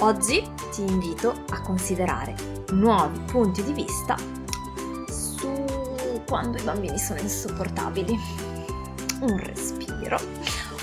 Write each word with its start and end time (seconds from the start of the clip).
Oggi 0.00 0.42
ti 0.72 0.82
invito 0.82 1.30
a 1.48 1.62
considerare 1.62 2.34
nuovi 2.72 3.18
punti 3.20 3.62
di 3.62 3.72
vista 3.72 4.14
su 5.08 6.22
quando 6.26 6.58
i 6.58 6.62
bambini 6.62 6.98
sono 6.98 7.18
insopportabili. 7.18 8.14
Un 9.22 9.38
respiro, 9.38 10.18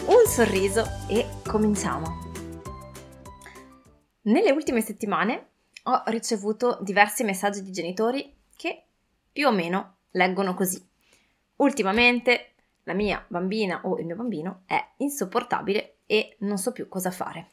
un 0.07 0.25
sorriso 0.25 0.83
e 1.07 1.27
cominciamo. 1.45 2.31
Nelle 4.23 4.49
ultime 4.49 4.81
settimane 4.81 5.49
ho 5.83 6.01
ricevuto 6.07 6.79
diversi 6.81 7.23
messaggi 7.23 7.61
di 7.61 7.71
genitori 7.71 8.35
che 8.55 8.87
più 9.31 9.45
o 9.45 9.51
meno 9.51 9.97
leggono 10.13 10.55
così. 10.55 10.83
Ultimamente 11.57 12.55
la 12.85 12.93
mia 12.93 13.23
bambina 13.27 13.81
o 13.83 13.99
il 13.99 14.07
mio 14.07 14.15
bambino 14.15 14.63
è 14.65 14.83
insopportabile 14.97 15.97
e 16.07 16.35
non 16.39 16.57
so 16.57 16.71
più 16.71 16.87
cosa 16.87 17.11
fare 17.11 17.51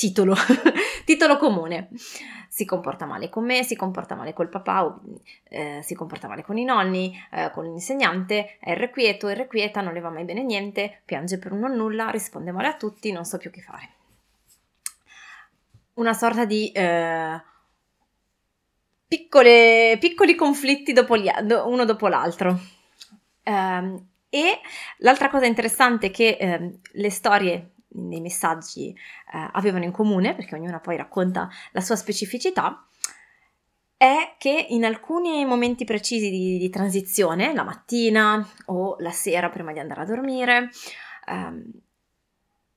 titolo, 0.00 0.34
titolo 1.04 1.36
comune. 1.36 1.90
Si 2.48 2.64
comporta 2.64 3.04
male 3.04 3.28
con 3.28 3.44
me, 3.44 3.62
si 3.62 3.76
comporta 3.76 4.14
male 4.14 4.32
col 4.32 4.48
papà, 4.48 4.98
eh, 5.44 5.80
si 5.82 5.94
comporta 5.94 6.26
male 6.26 6.42
con 6.42 6.56
i 6.56 6.64
nonni, 6.64 7.14
eh, 7.30 7.50
con 7.52 7.64
l'insegnante, 7.64 8.56
è 8.58 8.70
irrequieto, 8.70 9.28
irrequieta, 9.28 9.82
non 9.82 9.92
le 9.92 10.00
va 10.00 10.08
mai 10.08 10.24
bene 10.24 10.42
niente, 10.42 11.02
piange 11.04 11.38
per 11.38 11.52
un 11.52 11.60
non 11.60 11.76
nulla, 11.76 12.08
risponde 12.08 12.50
male 12.50 12.68
a 12.68 12.76
tutti, 12.76 13.12
non 13.12 13.24
so 13.24 13.36
più 13.36 13.50
che 13.50 13.60
fare. 13.60 13.88
Una 15.94 16.14
sorta 16.14 16.46
di 16.46 16.72
eh, 16.72 17.42
piccole, 19.06 19.98
piccoli 20.00 20.34
conflitti 20.34 20.92
dopo 20.92 21.16
gli, 21.16 21.30
uno 21.42 21.84
dopo 21.84 22.08
l'altro. 22.08 22.58
Um, 23.44 24.08
e 24.30 24.60
l'altra 24.98 25.28
cosa 25.28 25.46
interessante 25.46 26.06
è 26.06 26.10
che 26.10 26.36
eh, 26.40 26.78
le 26.92 27.10
storie 27.10 27.70
nei 27.92 28.20
messaggi 28.20 28.90
eh, 28.90 29.48
avevano 29.52 29.84
in 29.84 29.92
comune, 29.92 30.34
perché 30.34 30.54
ognuna 30.54 30.80
poi 30.80 30.96
racconta 30.96 31.48
la 31.72 31.80
sua 31.80 31.96
specificità, 31.96 32.84
è 33.96 34.36
che 34.38 34.66
in 34.70 34.84
alcuni 34.84 35.44
momenti 35.44 35.84
precisi 35.84 36.30
di, 36.30 36.58
di 36.58 36.70
transizione, 36.70 37.52
la 37.52 37.64
mattina 37.64 38.46
o 38.66 38.96
la 38.98 39.10
sera 39.10 39.50
prima 39.50 39.72
di 39.72 39.78
andare 39.78 40.00
a 40.00 40.06
dormire, 40.06 40.70
ehm, 41.26 41.70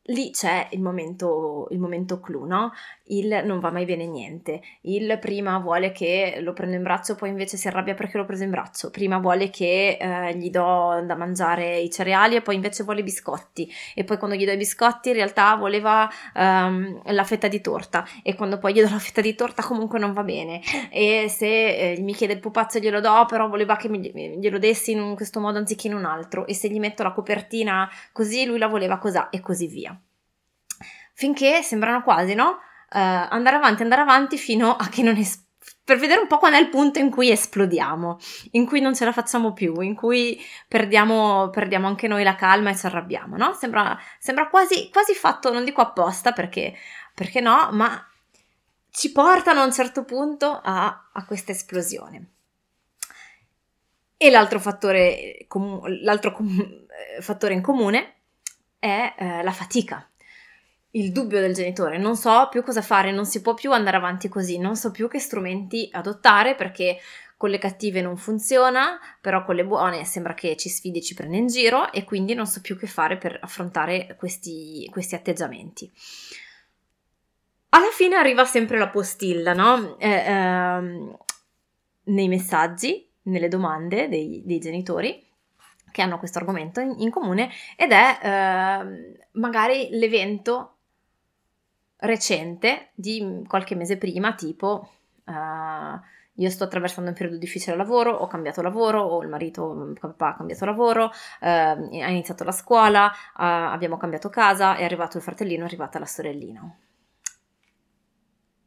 lì 0.07 0.31
c'è 0.31 0.67
il 0.71 0.81
momento, 0.81 1.67
il 1.71 1.79
momento 1.79 2.19
clou, 2.19 2.45
no? 2.45 2.73
Il 3.05 3.43
non 3.45 3.59
va 3.59 3.71
mai 3.71 3.85
bene 3.85 4.05
niente. 4.05 4.61
Il 4.81 5.17
prima 5.19 5.57
vuole 5.59 5.91
che 5.91 6.39
lo 6.41 6.53
prenda 6.53 6.75
in 6.75 6.83
braccio, 6.83 7.15
poi 7.15 7.29
invece 7.29 7.57
si 7.57 7.67
arrabbia 7.67 7.93
perché 7.93 8.17
l'ho 8.17 8.25
preso 8.25 8.43
in 8.43 8.49
braccio. 8.49 8.89
Prima 8.89 9.19
vuole 9.19 9.49
che 9.49 9.97
eh, 9.99 10.35
gli 10.35 10.49
do 10.49 11.01
da 11.05 11.15
mangiare 11.15 11.79
i 11.79 11.89
cereali 11.89 12.35
e 12.35 12.41
poi 12.41 12.55
invece 12.55 12.83
vuole 12.83 12.99
i 13.01 13.03
biscotti. 13.03 13.71
E 13.95 14.03
poi 14.03 14.17
quando 14.17 14.35
gli 14.35 14.45
do 14.45 14.51
i 14.51 14.57
biscotti 14.57 15.09
in 15.09 15.15
realtà 15.15 15.55
voleva 15.55 16.09
um, 16.35 17.01
la 17.05 17.23
fetta 17.23 17.47
di 17.47 17.61
torta. 17.61 18.05
E 18.23 18.35
quando 18.35 18.57
poi 18.57 18.73
gli 18.73 18.81
do 18.81 18.89
la 18.89 18.99
fetta 18.99 19.21
di 19.21 19.35
torta 19.35 19.63
comunque 19.63 19.99
non 19.99 20.11
va 20.13 20.23
bene. 20.23 20.61
E 20.89 21.27
se 21.29 21.93
eh, 21.93 22.01
mi 22.01 22.13
chiede 22.13 22.33
il 22.33 22.39
pupazzo 22.39 22.79
glielo 22.79 22.99
do, 22.99 23.25
però 23.27 23.47
voleva 23.47 23.75
che 23.77 23.87
mi, 23.89 23.99
glielo 24.39 24.59
dessi 24.59 24.91
in 24.91 25.15
questo 25.15 25.39
modo 25.39 25.57
anziché 25.57 25.87
in 25.87 25.95
un 25.95 26.05
altro. 26.05 26.45
E 26.47 26.53
se 26.53 26.69
gli 26.69 26.79
metto 26.79 27.03
la 27.03 27.11
copertina 27.11 27.89
così, 28.11 28.45
lui 28.45 28.57
la 28.57 28.67
voleva 28.67 28.97
così 28.97 29.11
e 29.29 29.39
così 29.39 29.67
via 29.67 29.92
finché 31.23 31.61
sembrano 31.61 32.03
quasi, 32.03 32.33
no? 32.33 32.59
Uh, 32.89 33.27
andare 33.29 33.55
avanti, 33.55 33.81
andare 33.81 34.01
avanti 34.01 34.37
fino 34.37 34.75
a 34.75 34.89
che 34.89 35.01
non 35.01 35.15
es- 35.15 35.41
per 35.81 35.97
vedere 35.97 36.19
un 36.19 36.27
po' 36.27 36.37
qual 36.37 36.51
è 36.51 36.57
il 36.57 36.67
punto 36.67 36.99
in 36.99 37.09
cui 37.09 37.31
esplodiamo, 37.31 38.19
in 38.51 38.65
cui 38.65 38.81
non 38.81 38.93
ce 38.93 39.05
la 39.05 39.13
facciamo 39.13 39.53
più, 39.53 39.79
in 39.79 39.95
cui 39.95 40.37
perdiamo, 40.67 41.49
perdiamo 41.49 41.87
anche 41.87 42.09
noi 42.09 42.23
la 42.23 42.35
calma 42.35 42.71
e 42.71 42.75
ci 42.75 42.85
arrabbiamo, 42.85 43.37
no? 43.37 43.53
Sembra, 43.53 43.97
sembra 44.19 44.49
quasi, 44.49 44.89
quasi, 44.91 45.13
fatto, 45.13 45.51
non 45.51 45.63
dico 45.63 45.79
apposta 45.79 46.33
perché, 46.33 46.75
perché 47.15 47.39
no, 47.39 47.69
ma 47.71 48.05
ci 48.91 49.13
portano 49.13 49.61
a 49.61 49.65
un 49.65 49.71
certo 49.71 50.03
punto 50.03 50.59
a, 50.61 51.09
a 51.13 51.25
questa 51.25 51.53
esplosione. 51.53 52.31
E 54.17 54.29
l'altro 54.29 54.59
fattore, 54.59 55.45
com- 55.47 55.81
l'altro 56.01 56.33
com- 56.33 56.85
fattore 57.21 57.53
in 57.53 57.61
comune 57.61 58.15
è 58.77 59.15
eh, 59.17 59.43
la 59.43 59.51
fatica 59.51 60.05
il 60.95 61.11
dubbio 61.11 61.39
del 61.39 61.53
genitore, 61.53 61.97
non 61.97 62.15
so 62.15 62.47
più 62.51 62.63
cosa 62.63 62.81
fare, 62.81 63.11
non 63.11 63.25
si 63.25 63.41
può 63.41 63.53
più 63.53 63.71
andare 63.71 63.97
avanti 63.97 64.27
così, 64.29 64.59
non 64.59 64.75
so 64.75 64.91
più 64.91 65.07
che 65.07 65.19
strumenti 65.19 65.89
adottare 65.91 66.55
perché 66.55 66.99
con 67.35 67.49
le 67.49 67.57
cattive 67.57 68.01
non 68.01 68.15
funziona, 68.15 68.99
però 69.19 69.43
con 69.43 69.55
le 69.55 69.65
buone 69.65 70.05
sembra 70.05 70.33
che 70.33 70.55
ci 70.55 70.69
sfidi 70.69 70.99
e 70.99 71.01
ci 71.01 71.13
prenda 71.13 71.37
in 71.37 71.47
giro 71.47 71.91
e 71.91 72.03
quindi 72.03 72.33
non 72.35 72.45
so 72.45 72.61
più 72.61 72.77
che 72.77 72.87
fare 72.87 73.17
per 73.17 73.37
affrontare 73.41 74.15
questi, 74.17 74.87
questi 74.91 75.15
atteggiamenti. 75.15 75.91
Alla 77.69 77.89
fine 77.91 78.15
arriva 78.15 78.45
sempre 78.45 78.77
la 78.77 78.87
postilla, 78.87 79.53
no? 79.53 79.97
Eh, 79.97 80.09
ehm, 80.09 81.17
nei 82.03 82.27
messaggi, 82.27 83.09
nelle 83.23 83.47
domande 83.47 84.07
dei, 84.07 84.43
dei 84.45 84.59
genitori 84.59 85.21
che 85.91 86.01
hanno 86.01 86.19
questo 86.19 86.39
argomento 86.39 86.79
in, 86.79 86.95
in 86.97 87.09
comune 87.09 87.49
ed 87.75 87.91
è 87.91 88.19
eh, 88.21 89.27
magari 89.33 89.89
l'evento 89.91 90.72
recente 92.03 92.89
di 92.95 93.43
qualche 93.47 93.75
mese 93.75 93.97
prima, 93.97 94.33
tipo 94.35 94.89
uh, 95.25 95.31
io 96.35 96.49
sto 96.49 96.63
attraversando 96.63 97.09
un 97.09 97.15
periodo 97.15 97.37
difficile 97.37 97.73
al 97.73 97.77
lavoro, 97.77 98.11
ho 98.11 98.27
cambiato 98.27 98.61
lavoro, 98.61 99.01
o 99.01 99.21
il 99.21 99.29
marito, 99.29 99.89
il 99.89 99.99
papà 99.99 100.29
ha 100.29 100.35
cambiato 100.35 100.65
lavoro, 100.65 101.05
uh, 101.05 101.11
ha 101.45 102.09
iniziato 102.09 102.43
la 102.43 102.51
scuola, 102.51 103.05
uh, 103.05 103.11
abbiamo 103.35 103.97
cambiato 103.97 104.29
casa, 104.29 104.75
è 104.75 104.83
arrivato 104.83 105.17
il 105.17 105.23
fratellino, 105.23 105.63
è 105.63 105.67
arrivata 105.67 105.99
la 105.99 106.05
sorellina. 106.05 106.77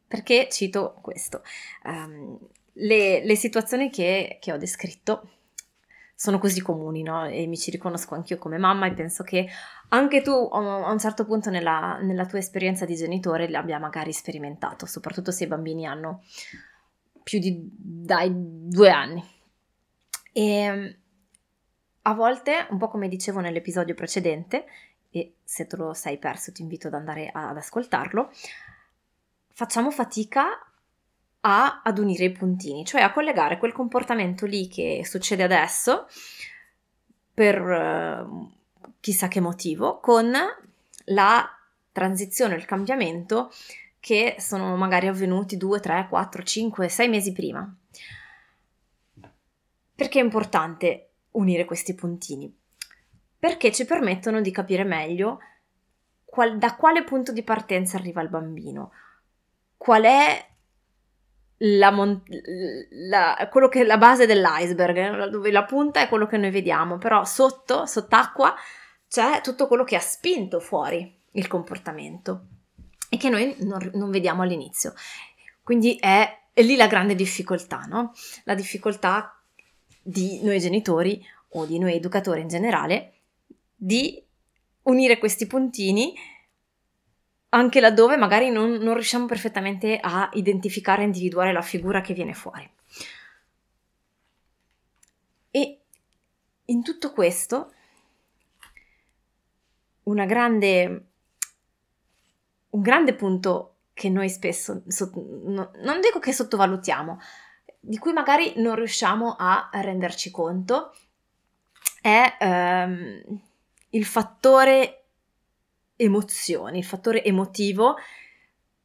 Perché 0.08 0.48
cito 0.50 0.98
questo? 1.02 1.42
Um, 1.84 2.38
le, 2.74 3.24
le, 3.24 3.36
situazioni 3.36 3.90
che, 3.90 4.38
che 4.40 4.52
ho 4.52 4.56
descritto 4.56 5.28
sono 6.18 6.38
così 6.38 6.62
comuni, 6.62 7.02
no? 7.02 7.26
E 7.26 7.46
mi 7.46 7.58
ci 7.58 7.70
riconosco 7.70 8.14
anch'io 8.14 8.38
come 8.38 8.56
mamma 8.56 8.86
e 8.86 8.94
penso 8.94 9.22
che 9.22 9.46
anche 9.90 10.22
tu 10.22 10.30
a 10.30 10.90
un 10.90 10.98
certo 10.98 11.26
punto 11.26 11.50
nella, 11.50 11.98
nella 12.00 12.24
tua 12.24 12.38
esperienza 12.38 12.86
di 12.86 12.96
genitore 12.96 13.50
l'abbia 13.50 13.78
magari 13.78 14.14
sperimentato, 14.14 14.86
soprattutto 14.86 15.30
se 15.30 15.44
i 15.44 15.46
bambini 15.46 15.86
hanno 15.86 16.22
più 17.22 17.38
di 17.38 17.68
dai 17.70 18.32
due 18.32 18.90
anni. 18.90 19.22
E 20.32 20.96
a 22.00 22.14
volte, 22.14 22.66
un 22.70 22.78
po' 22.78 22.88
come 22.88 23.08
dicevo 23.08 23.40
nell'episodio 23.40 23.94
precedente, 23.94 24.64
e 25.10 25.34
se 25.44 25.66
te 25.66 25.76
lo 25.76 25.92
sei 25.92 26.16
perso 26.18 26.50
ti 26.50 26.62
invito 26.62 26.86
ad 26.86 26.94
andare 26.94 27.28
ad 27.30 27.56
ascoltarlo, 27.56 28.30
facciamo 29.52 29.90
fatica 29.90 30.65
a, 31.46 31.82
ad 31.82 31.98
unire 31.98 32.24
i 32.24 32.32
puntini, 32.32 32.84
cioè 32.84 33.02
a 33.02 33.12
collegare 33.12 33.58
quel 33.58 33.72
comportamento 33.72 34.46
lì 34.46 34.66
che 34.66 35.02
succede 35.04 35.44
adesso 35.44 36.08
per 37.32 37.60
uh, 37.60 38.50
chissà 38.98 39.28
che 39.28 39.40
motivo 39.40 40.00
con 40.00 40.32
la 41.04 41.58
transizione, 41.92 42.56
il 42.56 42.64
cambiamento 42.64 43.52
che 44.00 44.36
sono 44.38 44.74
magari 44.76 45.06
avvenuti 45.06 45.56
2, 45.56 45.78
3, 45.78 46.06
4, 46.08 46.42
5, 46.42 46.88
6 46.88 47.08
mesi 47.08 47.32
prima. 47.32 47.76
Perché 49.94 50.18
è 50.18 50.22
importante 50.22 51.10
unire 51.32 51.64
questi 51.64 51.94
puntini? 51.94 52.52
Perché 53.38 53.70
ci 53.70 53.84
permettono 53.84 54.40
di 54.40 54.50
capire 54.50 54.82
meglio 54.82 55.38
qual, 56.24 56.58
da 56.58 56.74
quale 56.74 57.04
punto 57.04 57.32
di 57.32 57.42
partenza 57.42 57.96
arriva 57.96 58.20
il 58.20 58.28
bambino, 58.28 58.90
qual 59.76 60.02
è 60.02 60.54
la, 61.58 61.90
mon- 61.90 62.22
la, 62.90 63.48
quello 63.50 63.68
che 63.68 63.80
è 63.80 63.84
la 63.84 63.98
base 63.98 64.26
dell'iceberg, 64.26 64.96
eh, 64.96 65.30
dove 65.30 65.50
la 65.50 65.64
punta 65.64 66.00
è 66.00 66.08
quello 66.08 66.26
che 66.26 66.36
noi 66.36 66.50
vediamo, 66.50 66.98
però 66.98 67.24
sotto, 67.24 67.86
sott'acqua, 67.86 68.54
c'è 69.08 69.40
tutto 69.40 69.66
quello 69.66 69.84
che 69.84 69.96
ha 69.96 70.00
spinto 70.00 70.60
fuori 70.60 71.14
il 71.32 71.46
comportamento 71.46 72.46
e 73.08 73.16
che 73.16 73.28
noi 73.28 73.54
non, 73.60 73.90
non 73.94 74.10
vediamo 74.10 74.42
all'inizio. 74.42 74.94
Quindi 75.62 75.96
è, 75.96 76.42
è, 76.52 76.62
lì 76.62 76.76
la 76.76 76.86
grande 76.86 77.14
difficoltà, 77.14 77.80
no? 77.88 78.12
La 78.44 78.54
difficoltà 78.54 79.40
di 80.02 80.42
noi 80.42 80.60
genitori 80.60 81.24
o 81.50 81.64
di 81.64 81.78
noi 81.78 81.94
educatori 81.94 82.40
in 82.40 82.48
generale 82.48 83.12
di 83.74 84.22
unire 84.82 85.18
questi 85.18 85.46
puntini 85.46 86.14
anche 87.50 87.80
laddove 87.80 88.16
magari 88.16 88.50
non, 88.50 88.72
non 88.72 88.94
riusciamo 88.94 89.26
perfettamente 89.26 89.98
a 90.00 90.28
identificare 90.34 91.02
e 91.02 91.06
individuare 91.06 91.52
la 91.52 91.62
figura 91.62 92.00
che 92.00 92.14
viene 92.14 92.34
fuori. 92.34 92.68
E 95.50 95.80
in 96.66 96.82
tutto 96.82 97.12
questo, 97.12 97.72
grande, 100.26 101.06
un 102.70 102.82
grande 102.82 103.14
punto 103.14 103.76
che 103.94 104.10
noi 104.10 104.28
spesso, 104.28 104.82
so, 104.86 105.10
no, 105.14 105.70
non 105.82 106.00
dico 106.00 106.18
che 106.18 106.32
sottovalutiamo, 106.32 107.18
di 107.80 107.98
cui 107.98 108.12
magari 108.12 108.54
non 108.56 108.74
riusciamo 108.74 109.36
a 109.38 109.70
renderci 109.72 110.30
conto, 110.30 110.94
è 112.02 112.36
ehm, 112.38 113.22
il 113.90 114.04
fattore 114.04 115.05
emozioni, 115.96 116.78
il 116.78 116.84
fattore 116.84 117.24
emotivo 117.24 117.96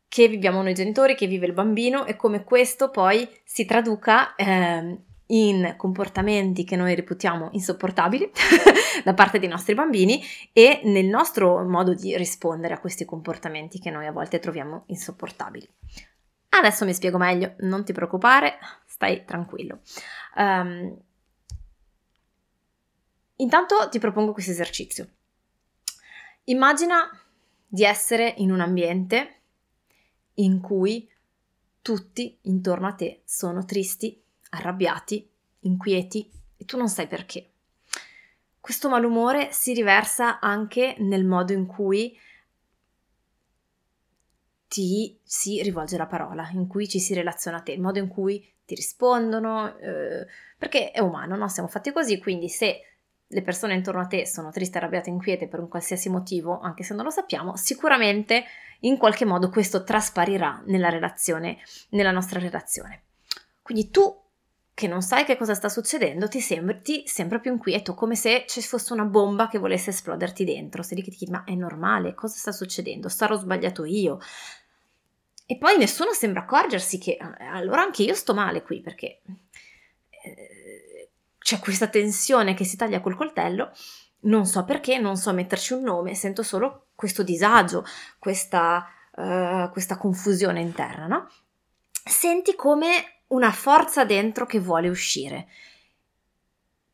che 0.08 0.28
viviamo 0.28 0.62
noi 0.62 0.74
genitori, 0.74 1.16
che 1.16 1.28
vive 1.28 1.46
il 1.46 1.54
bambino 1.54 2.06
e 2.06 2.16
come 2.16 2.44
questo 2.44 2.90
poi 2.90 3.28
si 3.46 3.66
traduca 3.66 4.36
eh, 4.36 4.98
in 5.28 5.75
comportamenti 5.78 6.63
che 6.63 6.75
noi 6.75 6.96
reputiamo 6.96 7.50
insopportabili 7.54 8.30
da 9.04 9.13
parte 9.13 9.40
dei 9.40 9.48
nostri 9.48 9.74
bambini 9.74 10.22
e 10.52 10.81
nel 10.84 11.06
nostro 11.06 11.63
modo 11.66 11.94
di 11.94 12.18
rispondere 12.18 12.74
a 12.74 12.80
questi 12.80 13.06
comportamenti 13.06 13.80
che 13.80 13.90
noi 13.90 14.06
a 14.06 14.12
volte 14.12 14.40
troviamo 14.40 14.84
insopportabili. 14.88 15.68
Adesso 16.50 16.84
mi 16.84 16.94
spiego 16.94 17.18
meglio, 17.18 17.54
non 17.60 17.86
ti 17.86 17.94
preoccupare, 17.94 18.58
stai 18.86 19.24
tranquillo. 19.24 19.80
Um, 20.36 20.98
intanto 23.38 23.88
ti 23.90 24.00
propongo 24.00 24.34
questo 24.34 24.52
esercizio. 24.52 25.08
Immagina 26.46 27.08
di 27.68 27.84
essere 27.84 28.34
in 28.38 28.52
un 28.52 28.62
ambiente 28.62 29.36
in 30.36 30.60
cui 30.60 31.08
tutti 31.82 32.38
intorno 32.44 32.88
a 32.88 32.94
te 32.94 33.22
sono 33.26 33.64
tristi, 33.64 34.20
arrabbiati, 34.50 35.30
inquieti 35.62 36.32
e 36.58 36.66
tu 36.66 36.78
non 36.78 36.90
sai 36.90 37.08
perché. 37.08 37.50
Questo 38.60 38.90
malumore 38.90 39.52
si 39.52 39.74
riversa 39.74 40.40
anche 40.40 40.96
nel 41.00 41.26
modo 41.26 41.54
in 41.54 41.68
cui 41.68 42.18
ti 44.68 45.20
si 45.22 45.62
rivolge 45.62 45.98
la 45.98 46.08
parola, 46.08 46.50
in 46.54 46.68
cui 46.68 46.88
ci 46.88 47.00
si 47.00 47.14
relaziona 47.14 47.58
a 47.58 47.62
te, 47.62 47.74
il 47.74 47.82
modo 47.82 48.00
in 48.00 48.08
cui 48.08 48.40
ti 48.66 48.74
rispondono, 48.74 49.78
eh, 49.78 50.26
perché 50.58 50.92
è 50.92 51.02
umano, 51.02 51.36
no? 51.36 51.48
Siamo 51.50 51.68
fatti 51.68 51.92
così, 51.92 52.20
quindi 52.20 52.50
se 52.50 52.82
le 53.31 53.42
persone 53.42 53.74
intorno 53.74 54.01
a 54.01 54.07
te 54.07 54.28
sono 54.28 54.51
tristi, 54.51 54.78
arrabbiate, 54.78 55.10
inquiete 55.10 55.48
per 55.48 55.60
un 55.60 55.68
qualsiasi 55.68 56.10
motivo, 56.10 56.60
anche 56.60 56.83
se 56.83 56.94
non 56.94 57.06
lo 57.06 57.10
sappiamo, 57.10 57.56
sicuramente 57.56 58.44
in 58.81 58.98
qualche 58.98 59.25
modo 59.25 59.50
questo 59.50 59.83
trasparirà 59.83 60.62
nella 60.66 60.89
relazione, 60.89 61.57
nella 61.89 62.12
nostra 62.12 62.39
relazione. 62.39 63.04
Quindi 63.62 63.89
tu 63.89 64.19
che 64.74 64.88
non 64.88 65.01
sai 65.01 65.25
che 65.25 65.38
cosa 65.38 65.54
sta 65.54 65.69
succedendo, 65.69 66.28
ti 66.28 66.39
sembri 66.39 67.04
sempre 67.06 67.39
più 67.39 67.51
inquieto, 67.51 67.94
come 67.94 68.16
se 68.16 68.45
ci 68.48 68.62
fosse 68.62 68.94
una 68.94 69.06
bomba 69.06 69.48
che 69.48 69.60
volesse 69.60 69.92
esploderti 69.92 70.44
dentro. 70.44 70.81
Sei 70.81 70.98
lì 70.98 71.04
che 71.04 71.12
ti 71.12 71.18
chiedi, 71.18 71.34
ma 71.34 71.44
è 71.44 71.54
normale? 71.54 72.16
Cosa 72.16 72.36
sta 72.36 72.51
succedendo? 72.51 73.07
Sarò 73.07 73.38
sbagliato 73.38 73.86
io? 73.86 74.19
E 75.45 75.57
poi 75.57 75.77
nessuno 75.77 76.13
sembra 76.13 76.42
accorgersi 76.42 76.98
che 76.98 77.12
eh, 77.12 77.44
allora 77.44 77.81
anche 77.81 78.04
io 78.04 78.16
sto 78.16 78.34
male 78.34 78.63
qui, 78.63 78.81
perché 78.81 79.22
eh, 80.24 80.61
c'è 81.51 81.59
questa 81.59 81.88
tensione 81.88 82.53
che 82.53 82.63
si 82.63 82.77
taglia 82.77 83.01
col 83.01 83.18
coltello, 83.18 83.71
non 84.21 84.45
so 84.45 84.63
perché, 84.63 85.00
non 85.00 85.18
so 85.18 85.33
metterci 85.33 85.74
un 85.74 85.81
nome, 85.81 86.15
sento 86.15 86.44
solo 86.44 86.88
questo 86.95 87.24
disagio, 87.24 87.83
questa, 88.19 88.88
uh, 89.15 89.69
questa 89.71 89.98
confusione 89.98 90.62
interna, 90.62 91.07
no? 91.07 91.30
Senti 92.06 92.56
come 92.56 93.24
una 93.27 93.51
forza 93.51 94.06
dentro 94.06 94.45
che 94.45 94.62
vuole 94.62 94.88
uscire, 94.88 95.48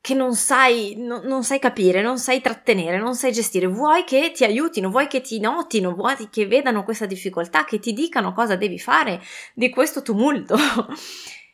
che 0.01 0.15
non 0.15 0.33
sai, 0.33 0.95
no, 0.98 1.21
non 1.24 1.44
sai 1.44 1.59
capire, 1.59 2.01
non 2.01 2.18
sai 2.18 2.42
trattenere, 2.42 2.98
non 2.98 3.13
sai 3.13 3.31
gestire, 3.31 3.68
vuoi 3.68 4.06
che 4.06 4.31
ti 4.33 4.44
aiutino, 4.44 4.89
vuoi 4.89 5.06
che 5.06 5.21
ti 5.21 5.39
notino, 5.39 5.94
vuoi 5.94 6.30
che 6.31 6.48
vedano 6.48 6.83
questa 6.83 7.06
difficoltà, 7.06 7.63
che 7.63 7.77
ti 7.77 7.94
dicano 7.94 8.33
cosa 8.33 8.56
devi 8.56 8.80
fare 8.80 9.21
di 9.54 9.69
questo 9.69 10.01
tumulto. 10.01 10.56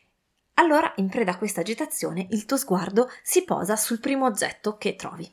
Allora, 0.54 0.92
in 0.96 1.08
preda 1.08 1.32
a 1.32 1.36
questa 1.36 1.60
agitazione, 1.60 2.26
il 2.30 2.44
tuo 2.46 2.56
sguardo 2.56 3.10
si 3.22 3.44
posa 3.44 3.76
sul 3.76 3.98
primo 3.98 4.26
oggetto 4.26 4.76
che 4.76 4.94
trovi. 4.94 5.32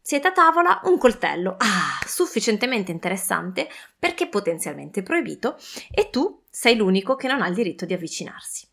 Siete 0.00 0.28
a 0.28 0.32
tavola 0.32 0.80
un 0.84 0.98
coltello, 0.98 1.56
ah, 1.58 2.00
sufficientemente 2.06 2.90
interessante 2.90 3.68
perché 3.98 4.28
potenzialmente 4.28 5.02
proibito 5.02 5.56
e 5.90 6.08
tu 6.10 6.42
sei 6.50 6.76
l'unico 6.76 7.16
che 7.16 7.28
non 7.28 7.42
ha 7.42 7.48
il 7.48 7.54
diritto 7.54 7.84
di 7.84 7.92
avvicinarsi. 7.92 8.66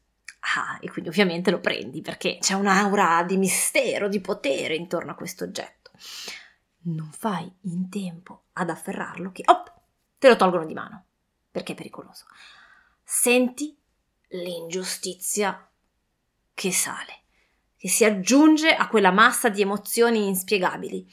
Ah, 0.55 0.77
e 0.79 0.89
quindi 0.89 1.09
ovviamente 1.09 1.51
lo 1.51 1.59
prendi 1.59 2.01
perché 2.01 2.37
c'è 2.39 2.53
un'aura 2.53 3.23
di 3.23 3.35
mistero, 3.35 4.07
di 4.07 4.21
potere 4.21 4.75
intorno 4.75 5.11
a 5.11 5.15
questo 5.15 5.43
oggetto. 5.43 5.91
Non 6.83 7.11
fai 7.11 7.51
in 7.63 7.89
tempo 7.89 8.45
ad 8.53 8.69
afferrarlo 8.69 9.31
che, 9.33 9.43
op, 9.45 9.73
te 10.17 10.29
lo 10.29 10.37
tolgono 10.37 10.65
di 10.65 10.73
mano 10.73 11.03
perché 11.51 11.73
è 11.73 11.75
pericoloso. 11.75 12.25
Senti 13.03 13.77
l'ingiustizia 14.29 15.69
che 16.53 16.71
sale, 16.71 17.21
che 17.77 17.87
si 17.87 18.03
aggiunge 18.03 18.73
a 18.75 18.87
quella 18.87 19.11
massa 19.11 19.49
di 19.49 19.61
emozioni 19.61 20.27
inspiegabili. 20.27 21.05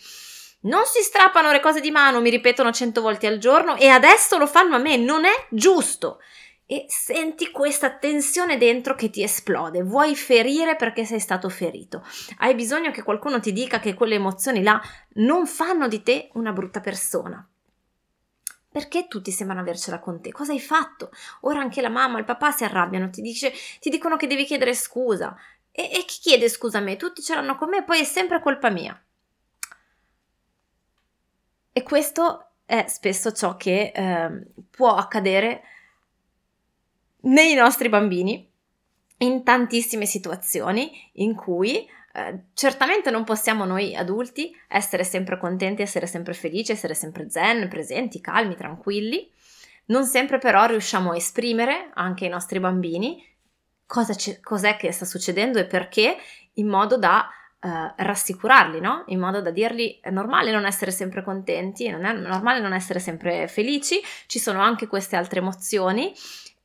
Non 0.63 0.85
si 0.87 1.03
strappano 1.03 1.53
le 1.53 1.61
cose 1.61 1.81
di 1.81 1.91
mano, 1.91 2.21
mi 2.21 2.31
ripetono 2.31 2.73
cento 2.73 3.03
volte 3.03 3.27
al 3.27 3.39
giorno 3.39 3.77
e 3.77 3.89
adesso 3.89 4.39
lo 4.39 4.47
fanno 4.47 4.77
a 4.77 4.79
me, 4.79 4.97
non 4.97 5.27
è 5.27 5.47
giusto. 5.51 6.21
E 6.67 6.87
senti 6.89 7.51
questa 7.51 7.99
tensione 7.99 8.57
dentro 8.57 8.95
che 8.95 9.11
ti 9.11 9.23
esplode. 9.23 9.83
Vuoi 9.83 10.17
ferire 10.17 10.77
perché 10.77 11.05
sei 11.05 11.21
stato 11.21 11.51
ferito. 11.51 12.03
Hai 12.39 12.55
bisogno 12.55 12.91
che 12.91 13.03
qualcuno 13.03 13.39
ti 13.39 13.53
dica 13.53 13.79
che 13.79 13.93
quelle 13.93 14.15
emozioni 14.15 14.63
là 14.63 14.81
non 15.17 15.47
fanno 15.47 15.89
di 15.89 16.03
te 16.03 16.31
una 16.33 16.53
brutta 16.53 16.81
persona. 16.81 17.47
Perché 18.75 19.07
tutti 19.07 19.31
sembrano 19.31 19.61
avercela 19.61 20.01
con 20.01 20.21
te? 20.21 20.33
Cosa 20.33 20.51
hai 20.51 20.59
fatto? 20.59 21.13
Ora 21.43 21.61
anche 21.61 21.81
la 21.81 21.89
mamma 21.89 22.19
il 22.19 22.25
papà 22.25 22.51
si 22.51 22.65
arrabbiano, 22.65 23.09
ti, 23.09 23.23
dice, 23.23 23.53
ti 23.79 23.89
dicono 23.89 24.17
che 24.17 24.27
devi 24.27 24.45
chiedere 24.45 24.75
scusa. 24.75 25.37
E, 25.71 25.91
e, 25.93 26.05
chi 26.05 26.19
chiede 26.21 26.49
scusa 26.49 26.79
a 26.79 26.81
me? 26.81 26.97
Tutti 26.97 27.23
ce 27.23 27.37
l'hanno 27.37 27.55
con 27.55 27.69
me 27.69 27.77
e 27.77 27.83
poi 27.85 28.01
è 28.01 28.05
sempre 28.05 28.41
colpa 28.41 28.71
mia. 28.71 29.01
E 31.73 31.83
questo 31.85 32.49
è 32.67 32.87
spesso 32.89 33.31
ciò 33.31 33.57
che 33.57 33.93
eh, 33.95 34.45
può 34.71 34.97
accadere 34.97 35.63
nei 37.21 37.55
nostri 37.55 37.89
bambini 37.89 38.51
in 39.19 39.45
tantissime 39.45 40.05
situazioni 40.05 40.91
in 41.13 41.37
cui 41.37 41.89
eh, 42.17 42.45
certamente 42.55 43.11
non 43.11 43.25
possiamo 43.25 43.65
noi 43.65 43.97
adulti 43.97 44.57
essere 44.69 45.03
sempre 45.03 45.37
contenti, 45.37 45.83
essere 45.83 46.07
sempre 46.07 46.33
felici, 46.33 46.71
essere 46.71 46.95
sempre 46.95 47.29
zen, 47.29 47.69
presenti, 47.69 48.21
calmi, 48.21 48.55
tranquilli. 48.55 49.29
Non 49.87 50.05
sempre 50.05 50.39
però 50.39 50.65
riusciamo 50.67 51.11
a 51.11 51.17
esprimere 51.17 51.91
anche 51.95 52.25
ai 52.25 52.31
nostri 52.31 52.61
bambini 52.61 53.21
cosa 53.85 54.15
cos'è 54.43 54.77
che 54.77 54.93
sta 54.93 55.05
succedendo 55.05 55.59
e 55.59 55.67
perché 55.67 56.17
in 56.55 56.69
modo 56.69 56.97
da 56.97 57.29
uh, 57.61 57.69
rassicurarli, 57.97 58.81
no? 58.81 59.03
In 59.09 59.19
modo 59.19 59.43
da 59.43 59.51
dirgli 59.51 59.99
è 60.01 60.11
normale 60.11 60.53
non 60.53 60.67
essere 60.67 60.93
sempre 60.93 61.23
contenti, 61.23 61.89
non 61.89 62.05
è 62.05 62.13
normale 62.13 62.61
non 62.61 62.73
essere 62.73 63.01
sempre 63.01 63.49
felici, 63.49 64.01
ci 64.27 64.39
sono 64.39 64.61
anche 64.61 64.87
queste 64.87 65.17
altre 65.17 65.41
emozioni 65.41 66.15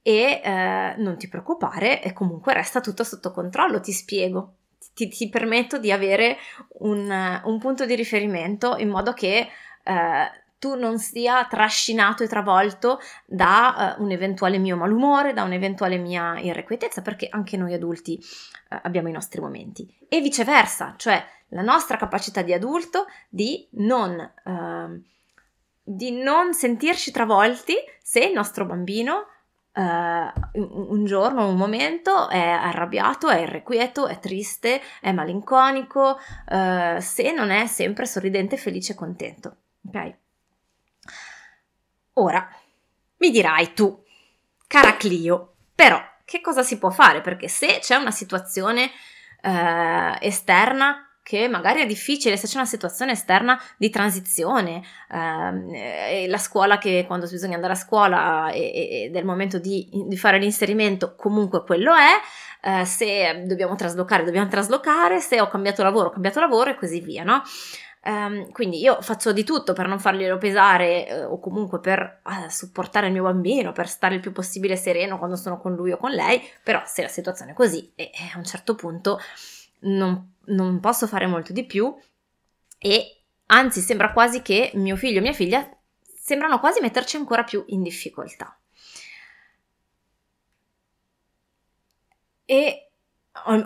e 0.02 0.42
eh, 0.44 0.94
non 0.98 1.18
ti 1.18 1.28
preoccupare 1.28 2.02
e 2.02 2.14
comunque 2.14 2.54
resta 2.54 2.80
tutto 2.80 3.04
sotto 3.04 3.32
controllo, 3.32 3.82
ti 3.82 3.92
spiego 3.92 4.59
ti, 4.94 5.08
ti 5.08 5.30
permetto 5.30 5.78
di 5.78 5.92
avere 5.92 6.38
un, 6.80 7.42
un, 7.44 7.60
punto 7.60 7.86
di 7.86 7.96
riferimento 7.96 8.76
in 8.78 8.90
modo 8.90 9.14
che 9.14 9.48
eh, 9.84 10.32
tu 10.60 10.76
non 10.76 11.00
sia 11.00 11.46
trascinato 11.46 12.22
e 12.22 12.28
travolto 12.28 13.00
da 13.26 13.96
uh, 13.98 14.04
un 14.04 14.12
eventuale 14.12 14.58
mio 14.58 14.76
malumore, 14.76 15.34
da 15.34 15.44
un'eventuale 15.44 15.98
mia 15.98 16.38
irrequietezza, 16.38 17.02
perché 17.02 17.28
anche 17.32 17.56
noi 17.56 17.74
adulti 17.74 18.20
uh, 18.20 18.80
abbiamo 18.84 19.08
i 19.08 19.14
nostri 19.14 19.40
momenti. 19.40 19.88
E 20.10 20.20
viceversa, 20.20 20.96
cioè 20.98 21.26
la 21.50 21.62
nostra 21.62 21.96
capacità 21.96 22.42
di 22.42 22.54
adulto 22.54 23.06
di 23.30 23.68
non, 23.72 24.32
uh, 24.44 25.02
di 25.82 26.12
non 26.12 26.54
sentirci 26.54 27.12
travolti 27.12 27.76
se 28.04 28.20
il 28.20 28.34
nostro 28.34 28.66
bambino 28.66 29.28
uh, 29.74 30.92
un 30.92 31.06
giorno, 31.06 31.48
un 31.48 31.56
momento 31.56 32.30
è 32.30 32.40
arrabbiato, 32.40 33.30
è 33.30 33.40
irrequieto, 33.40 34.08
è 34.08 34.20
triste, 34.20 34.82
è 35.02 35.12
malinconico, 35.12 36.20
uh, 36.50 37.00
se 37.00 37.32
non 37.32 37.50
è 37.52 37.68
sempre 37.68 38.06
sorridente, 38.06 38.58
felice 38.58 38.94
e 38.94 38.96
contento. 38.96 39.56
Ok? 39.88 40.14
Ora, 42.14 42.50
mi 43.18 43.32
dirai 43.32 43.74
tu, 43.74 44.04
cara 44.68 44.98
Clio, 44.98 45.54
però 45.74 46.02
che 46.26 46.42
cosa 46.42 46.64
si 46.64 46.78
può 46.78 46.90
fare? 46.90 47.22
Perché 47.22 47.48
se 47.48 47.80
c'è 47.80 47.96
una 47.96 48.12
situazione 48.12 48.92
uh, 49.42 50.16
esterna 50.20 51.09
che 51.30 51.48
magari 51.48 51.82
è 51.82 51.86
difficile 51.86 52.38
se 52.38 52.48
c'è 52.48 52.56
una 52.56 52.66
situazione 52.66 53.12
esterna 53.12 53.62
di 53.78 53.92
transizione, 53.92 54.82
eh, 55.12 56.28
la 56.28 56.38
scuola 56.40 56.80
che 56.80 57.04
quando 57.06 57.28
bisogna 57.28 57.54
andare 57.54 57.74
a 57.74 57.76
scuola 57.76 58.50
ed 58.52 59.16
è 59.16 59.20
il 59.20 59.26
momento 59.26 59.60
di, 59.60 59.88
di, 60.08 60.18
fare 60.18 60.40
l'inserimento 60.40 61.14
comunque 61.16 61.64
quello 61.64 61.94
è, 61.94 62.20
eh, 62.68 62.84
se 62.84 63.44
dobbiamo 63.46 63.76
traslocare 63.76 64.24
dobbiamo 64.24 64.48
traslocare, 64.48 65.20
se 65.20 65.40
ho 65.40 65.48
cambiato 65.50 65.84
lavoro 65.84 66.08
ho 66.08 66.12
cambiato 66.12 66.40
lavoro 66.40 66.72
e 66.72 66.76
così 66.76 67.00
via, 67.00 67.24
no? 67.24 67.44
Um, 68.02 68.50
quindi 68.52 68.80
io 68.80 69.00
faccio 69.02 69.32
di 69.32 69.44
tutto 69.44 69.74
per 69.74 69.88
non 69.88 70.00
farglielo 70.00 70.40
pesare 70.40 71.06
eh, 71.06 71.24
o 71.26 71.38
comunque 71.38 71.80
per 71.80 72.22
uh, 72.24 72.50
supportare 72.50 73.06
il 73.06 73.12
mio 73.12 73.24
bambino, 73.24 73.72
per 73.72 73.88
stare 73.88 74.16
il 74.16 74.22
più 74.22 74.32
possibile 74.32 74.78
sereno 74.78 75.20
quando 75.20 75.36
sono 75.36 75.60
con 75.60 75.76
lui 75.76 75.92
o 75.92 75.98
con 75.98 76.10
lei, 76.10 76.42
però 76.64 76.82
se 76.86 77.04
la 77.04 77.08
situazione 77.08 77.52
è 77.52 77.54
così 77.54 77.92
e, 77.94 78.06
e 78.06 78.32
a 78.34 78.38
un 78.38 78.46
certo 78.46 78.74
punto 78.74 79.20
non, 79.82 80.36
non 80.46 80.80
posso 80.80 81.08
fare 81.08 81.28
molto 81.28 81.54
di 81.54 81.66
più 81.66 81.96
e 82.78 83.24
anzi 83.48 83.82
sembra 83.82 84.12
quasi 84.12 84.42
che 84.42 84.72
mio 84.76 84.96
figlio 84.96 85.20
e 85.20 85.22
mia 85.22 85.34
figlia 85.34 85.70
sembrano 86.02 86.60
quasi 86.60 86.80
metterci 86.82 87.16
ancora 87.18 87.44
più 87.44 87.64
in 87.68 87.82
difficoltà. 87.82 88.58
E 92.46 92.92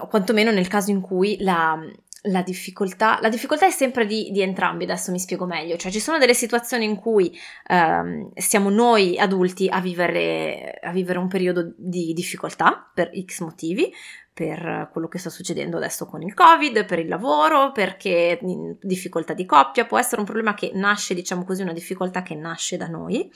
quantomeno 0.09 0.51
nel 0.51 0.67
caso 0.67 0.91
in 0.91 1.01
cui 1.01 1.37
la, 1.39 1.79
la 2.27 2.41
difficoltà, 2.41 3.19
la 3.21 3.29
difficoltà 3.29 3.65
è 3.65 3.71
sempre 3.71 4.05
di, 4.05 4.29
di, 4.31 4.41
entrambi, 4.41 4.85
adesso 4.85 5.11
mi 5.11 5.19
spiego 5.19 5.45
meglio, 5.45 5.75
cioè 5.75 5.91
ci 5.91 5.99
sono 5.99 6.17
delle 6.17 6.33
situazioni 6.33 6.85
in 6.85 6.95
cui 6.95 7.37
ehm, 7.67 8.31
siamo 8.35 8.69
noi 8.69 9.17
adulti 9.17 9.67
a 9.67 9.81
vivere, 9.81 10.79
a 10.81 10.91
vivere 10.91 11.19
un 11.19 11.27
periodo 11.27 11.73
di 11.75 12.13
difficoltà 12.13 12.89
per 12.93 13.11
x 13.25 13.41
motivi, 13.41 13.91
per 14.33 14.89
quello 14.91 15.09
che 15.09 15.19
sta 15.19 15.29
succedendo 15.29 15.77
adesso 15.77 16.05
con 16.05 16.21
il 16.21 16.33
covid, 16.33 16.85
per 16.85 16.99
il 16.99 17.07
lavoro, 17.07 17.71
perché 17.71 18.39
difficoltà 18.81 19.33
di 19.33 19.45
coppia, 19.45 19.85
può 19.85 19.99
essere 19.99 20.21
un 20.21 20.25
problema 20.25 20.53
che 20.53 20.71
nasce, 20.73 21.13
diciamo 21.13 21.43
così, 21.43 21.61
una 21.61 21.73
difficoltà 21.73 22.23
che 22.23 22.35
nasce 22.35 22.77
da 22.77 22.87
noi, 22.87 23.29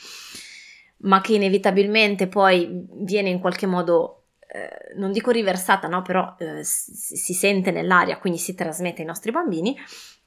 ma 0.99 1.19
che 1.19 1.33
inevitabilmente 1.33 2.27
poi 2.27 2.85
viene 3.03 3.29
in 3.29 3.39
qualche 3.39 3.67
modo 3.67 4.26
eh, 4.47 4.93
non 4.95 5.11
dico 5.11 5.31
riversata, 5.31 5.87
no, 5.87 6.01
però 6.01 6.35
eh, 6.39 6.63
si, 6.63 7.33
sente 7.33 7.71
nell'aria, 7.71 8.17
quindi 8.17 8.39
si 8.39 8.55
trasmette 8.55 9.01
ai 9.01 9.07
nostri 9.07 9.31
bambini, 9.31 9.77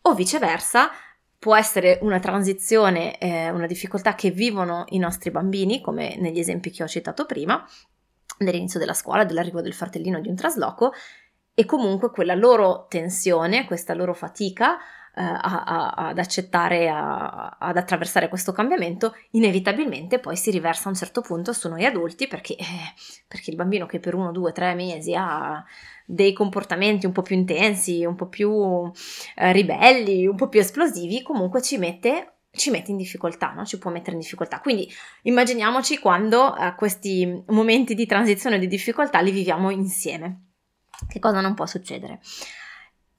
o 0.03 0.15
viceversa 0.15 0.91
può 1.39 1.57
essere 1.57 1.99
una 2.03 2.19
transizione, 2.21 3.19
eh, 3.19 3.50
una 3.50 3.67
difficoltà 3.67 4.15
che 4.15 4.31
vivono 4.31 4.85
i 4.89 4.99
nostri 4.99 5.31
bambini, 5.31 5.81
come 5.81 6.17
negli 6.19 6.39
esempi 6.39 6.71
che 6.71 6.83
ho 6.83 6.89
citato 6.89 7.25
prima, 7.25 7.67
dell'inizio 8.37 8.79
della 8.79 8.95
scuola, 8.95 9.25
dell'arrivo 9.25 9.62
del 9.62 9.75
fratellino 9.75 10.21
di 10.21 10.29
un 10.29 10.37
trasloco, 10.37 10.93
e 11.55 11.65
comunque 11.65 12.11
quella 12.11 12.35
loro 12.35 12.87
tensione, 12.89 13.65
questa 13.65 13.95
loro 13.95 14.15
fatica 14.15 14.79
a, 15.14 15.64
a, 15.64 15.90
ad 16.09 16.19
accettare, 16.19 16.88
a, 16.88 17.57
ad 17.59 17.76
attraversare 17.76 18.29
questo 18.29 18.52
cambiamento, 18.52 19.14
inevitabilmente 19.31 20.19
poi 20.19 20.37
si 20.37 20.50
riversa 20.50 20.85
a 20.87 20.88
un 20.90 20.95
certo 20.95 21.21
punto 21.21 21.52
su 21.52 21.69
noi 21.69 21.85
adulti 21.85 22.29
perché, 22.29 22.57
eh, 22.57 22.64
perché 23.26 23.50
il 23.50 23.57
bambino 23.57 23.87
che 23.87 24.00
per 24.00 24.14
uno, 24.14 24.33
due, 24.33 24.52
tre 24.52 24.75
mesi 24.75 25.14
ha 25.14 25.64
dei 26.07 26.33
comportamenti 26.33 27.07
un 27.07 27.12
po' 27.12 27.23
più 27.23 27.37
intensi, 27.37 28.05
un 28.05 28.14
po' 28.14 28.26
più 28.26 28.90
eh, 29.37 29.52
ribelli, 29.52 30.26
un 30.26 30.37
po' 30.37 30.49
più 30.49 30.61
esplosivi, 30.61 31.23
comunque 31.23 31.62
ci 31.62 31.79
mette 31.79 32.35
ci 32.52 32.71
mette 32.71 32.90
in 32.90 32.97
difficoltà, 32.97 33.52
no? 33.52 33.64
ci 33.64 33.79
può 33.79 33.93
mettere 33.93 34.14
in 34.14 34.23
difficoltà. 34.23 34.59
Quindi 34.61 34.93
immaginiamoci 35.23 35.99
quando 35.99 36.57
eh, 36.57 36.75
questi 36.75 37.45
momenti 37.47 37.95
di 37.95 38.07
transizione 38.07 38.57
e 38.57 38.59
di 38.59 38.67
difficoltà 38.67 39.21
li 39.21 39.31
viviamo 39.31 39.71
insieme. 39.71 40.47
Che 41.09 41.21
cosa 41.21 41.40
non 41.40 41.55
può 41.55 41.64
succedere? 41.67 42.21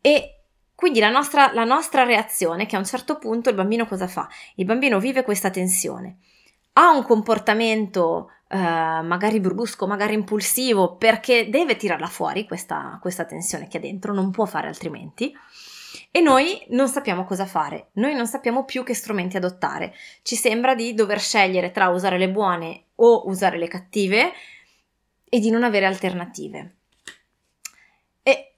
E 0.02 0.41
quindi 0.82 1.00
la 1.00 1.12
nostra, 1.12 1.54
la 1.54 1.64
nostra 1.64 2.06
reazione 2.06 2.64
è 2.64 2.66
che 2.66 2.76
a 2.76 2.80
un 2.80 2.86
certo 2.86 3.20
punto 3.20 3.50
il 3.50 3.56
bambino 3.56 3.86
cosa 3.86 4.08
fa? 4.08 4.28
Il 4.56 4.66
bambino 4.66 4.98
vive 5.00 5.22
questa 5.22 5.52
tensione, 5.52 6.18
ha 6.74 6.90
un 6.90 7.04
comportamento 7.04 8.32
eh, 8.48 8.58
magari 8.58 9.40
brusco, 9.40 9.86
magari 9.86 10.16
impulsivo, 10.16 10.96
perché 10.96 11.52
deve 11.52 11.76
tirarla 11.76 12.08
fuori 12.08 12.48
questa, 12.48 12.98
questa 13.00 13.26
tensione 13.26 13.68
che 13.68 13.78
ha 13.78 13.80
dentro, 13.80 14.12
non 14.12 14.32
può 14.32 14.46
fare 14.46 14.70
altrimenti. 14.70 15.32
E 16.10 16.20
noi 16.20 16.66
non 16.70 16.88
sappiamo 16.88 17.26
cosa 17.26 17.46
fare, 17.46 17.90
noi 17.94 18.16
non 18.16 18.26
sappiamo 18.26 18.66
più 18.66 18.82
che 18.82 18.96
strumenti 18.96 19.38
adottare. 19.38 19.94
Ci 20.24 20.36
sembra 20.36 20.74
di 20.74 20.96
dover 20.96 21.20
scegliere 21.20 21.70
tra 21.70 21.90
usare 21.90 22.18
le 22.18 22.32
buone 22.32 22.86
o 22.96 23.28
usare 23.28 23.60
le 23.60 23.68
cattive 23.68 24.32
e 25.30 25.40
di 25.40 25.52
non 25.52 25.62
avere 25.62 25.86
alternative. 25.86 26.78
E 28.24 28.56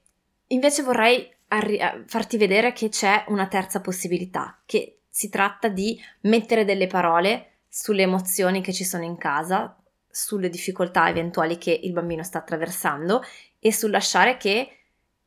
invece 0.48 0.84
vorrei 0.84 1.30
arri- 1.54 1.80
farti 2.08 2.38
vedere 2.38 2.74
che 2.74 2.90
c'è 2.90 3.26
una 3.28 3.48
terza 3.48 3.82
possibilità, 3.82 4.60
che 4.66 5.02
si 5.10 5.30
tratta 5.30 5.68
di 5.68 6.00
mettere 6.22 6.66
delle 6.66 6.88
parole 6.88 7.60
sulle 7.70 8.04
emozioni 8.04 8.62
che 8.62 8.74
ci 8.74 8.84
sono 8.84 9.04
in 9.04 9.18
casa, 9.18 9.78
sulle 10.10 10.50
difficoltà 10.50 11.10
eventuali 11.10 11.58
che 11.58 11.72
il 11.72 11.92
bambino 11.92 12.24
sta 12.24 12.40
attraversando 12.40 13.24
e 13.60 13.72
sul 13.72 13.92
lasciare 13.92 14.38
che 14.38 14.78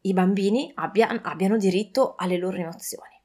i 0.01 0.13
bambini 0.13 0.71
abbia, 0.77 1.09
abbiano 1.23 1.57
diritto 1.57 2.15
alle 2.17 2.37
loro 2.37 2.57
emozioni. 2.57 3.21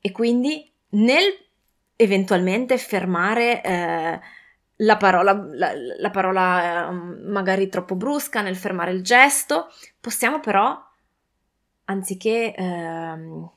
E 0.00 0.12
quindi 0.12 0.70
nel 0.90 1.46
eventualmente 1.96 2.78
fermare 2.78 3.62
eh, 3.62 4.20
la 4.76 4.96
parola, 4.96 5.32
la, 5.32 5.72
la 5.98 6.10
parola 6.10 6.88
eh, 6.88 6.92
magari 6.92 7.68
troppo 7.68 7.96
brusca, 7.96 8.40
nel 8.40 8.56
fermare 8.56 8.92
il 8.92 9.02
gesto, 9.02 9.66
possiamo 10.00 10.38
però 10.38 10.87
anziché 11.88 12.54
ehm, 12.54 13.50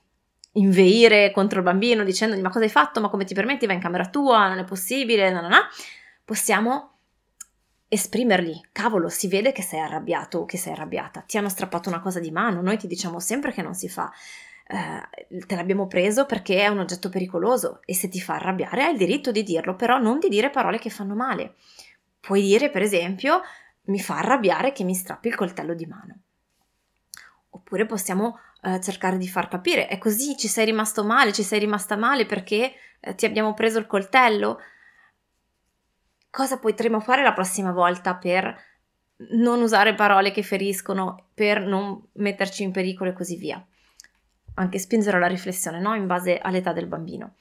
inveire 0.54 1.32
contro 1.32 1.60
il 1.60 1.66
bambino 1.66 2.04
dicendogli 2.04 2.42
ma 2.42 2.50
cosa 2.50 2.66
hai 2.66 2.72
fatto, 2.72 3.00
ma 3.00 3.10
come 3.10 3.26
ti 3.26 3.34
permetti, 3.34 3.66
vai 3.66 3.76
in 3.76 3.82
camera 3.82 4.10
tua, 4.10 4.48
non 4.48 4.60
è 4.60 4.66
possibile, 4.66 5.32
no, 5.32 5.42
no, 5.42 5.48
no, 5.48 5.60
possiamo 6.26 6.90
esprimergli, 7.88 8.60
cavolo, 8.72 9.10
si 9.10 9.28
vede 9.28 9.52
che 9.52 9.62
sei 9.62 9.82
arrabbiato 9.82 10.40
o 10.40 10.46
che 10.46 10.58
sei 10.58 10.74
arrabbiata, 10.74 11.22
ti 11.22 11.38
hanno 11.38 11.50
strappato 11.50 11.90
una 11.90 12.00
cosa 12.00 12.20
di 12.20 12.32
mano, 12.32 12.62
noi 12.62 12.78
ti 12.78 12.88
diciamo 12.88 13.20
sempre 13.20 13.52
che 13.52 13.62
non 13.62 13.74
si 13.74 13.90
fa, 13.90 14.10
eh, 14.68 15.46
te 15.46 15.56
l'abbiamo 15.56 15.88
preso 15.88 16.26
perché 16.26 16.62
è 16.62 16.68
un 16.68 16.80
oggetto 16.80 17.10
pericoloso 17.10 17.82
e 17.84 17.94
se 17.94 18.08
ti 18.08 18.22
fa 18.22 18.36
arrabbiare 18.36 18.84
hai 18.84 18.92
il 18.94 18.98
diritto 18.98 19.32
di 19.32 19.44
dirlo, 19.44 19.76
però 19.76 19.98
non 19.98 20.20
di 20.20 20.30
dire 20.30 20.50
parole 20.50 20.80
che 20.80 20.90
fanno 20.90 21.16
male. 21.16 21.56
Puoi 22.22 22.42
dire, 22.42 22.70
per 22.70 22.82
esempio, 22.82 23.42
mi 23.86 24.00
fa 24.00 24.20
arrabbiare 24.20 24.72
che 24.72 24.84
mi 24.86 24.94
strappi 24.94 25.28
il 25.28 25.36
coltello 25.36 25.74
di 25.74 25.86
mano. 25.86 26.20
Oppure 27.53 27.86
possiamo 27.86 28.39
eh, 28.62 28.79
cercare 28.81 29.17
di 29.17 29.27
far 29.27 29.48
capire, 29.48 29.88
è 29.88 29.98
così, 29.98 30.38
ci 30.38 30.48
sei 30.48 30.65
rimasto 30.65 31.03
male, 31.03 31.34
ci 31.34 31.43
sei 31.43 31.60
rimasta 31.60 31.98
male 31.98 32.25
perché 32.25 32.74
eh, 33.00 33.15
ti 33.15 33.25
abbiamo 33.25 33.53
preso 33.53 33.79
il 33.79 33.88
coltello. 33.88 34.60
Cosa 36.29 36.60
potremo 36.60 37.00
fare 37.01 37.24
la 37.24 37.34
prossima 37.34 37.72
volta 37.72 38.15
per 38.15 38.70
non 39.31 39.62
usare 39.62 39.96
parole 39.96 40.31
che 40.31 40.43
feriscono, 40.43 41.27
per 41.34 41.65
non 41.65 42.01
metterci 42.13 42.63
in 42.63 42.72
pericolo 42.72 43.10
e 43.10 43.13
così 43.13 43.36
via? 43.36 43.63
Anche 44.55 44.79
spingere 44.79 45.20
la 45.20 45.27
riflessione, 45.27 45.79
no? 45.79 45.93
In 45.93 46.08
base 46.08 46.38
all'età 46.38 46.72
del 46.72 46.88
bambino. 46.88 47.36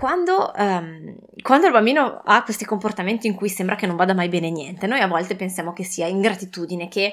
Quando, 0.00 0.50
um, 0.56 1.14
quando, 1.42 1.66
il 1.66 1.72
bambino 1.72 2.22
ha 2.24 2.42
questi 2.42 2.64
comportamenti 2.64 3.26
in 3.26 3.34
cui 3.34 3.50
sembra 3.50 3.76
che 3.76 3.86
non 3.86 3.96
vada 3.96 4.14
mai 4.14 4.30
bene 4.30 4.50
niente, 4.50 4.86
noi 4.86 5.00
a 5.00 5.06
volte 5.06 5.36
pensiamo 5.36 5.74
che 5.74 5.84
sia 5.84 6.06
ingratitudine, 6.06 6.88
che 6.88 7.12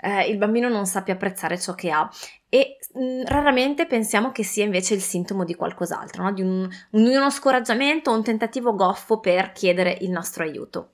eh, 0.00 0.28
il 0.28 0.36
bambino 0.36 0.68
non 0.68 0.84
sappia 0.84 1.14
apprezzare 1.14 1.60
ciò 1.60 1.74
che 1.74 1.92
ha 1.92 2.10
e 2.48 2.78
mh, 2.92 3.00
mm, 3.00 3.22
raramente 3.26 3.86
pensiamo 3.86 4.32
che 4.32 4.42
sia 4.42 4.64
invece 4.64 4.94
il 4.94 5.00
sintomo 5.00 5.44
di 5.44 5.54
qualcos'altro, 5.54 6.24
no? 6.24 6.32
di, 6.32 6.42
un, 6.42 6.68
un, 6.90 7.06
uno 7.06 7.30
scoraggiamento 7.30 8.10
o 8.10 8.16
un 8.16 8.24
tentativo 8.24 8.74
goffo 8.74 9.20
per 9.20 9.52
chiedere 9.52 9.96
il 10.00 10.10
nostro 10.10 10.42
aiuto. 10.42 10.90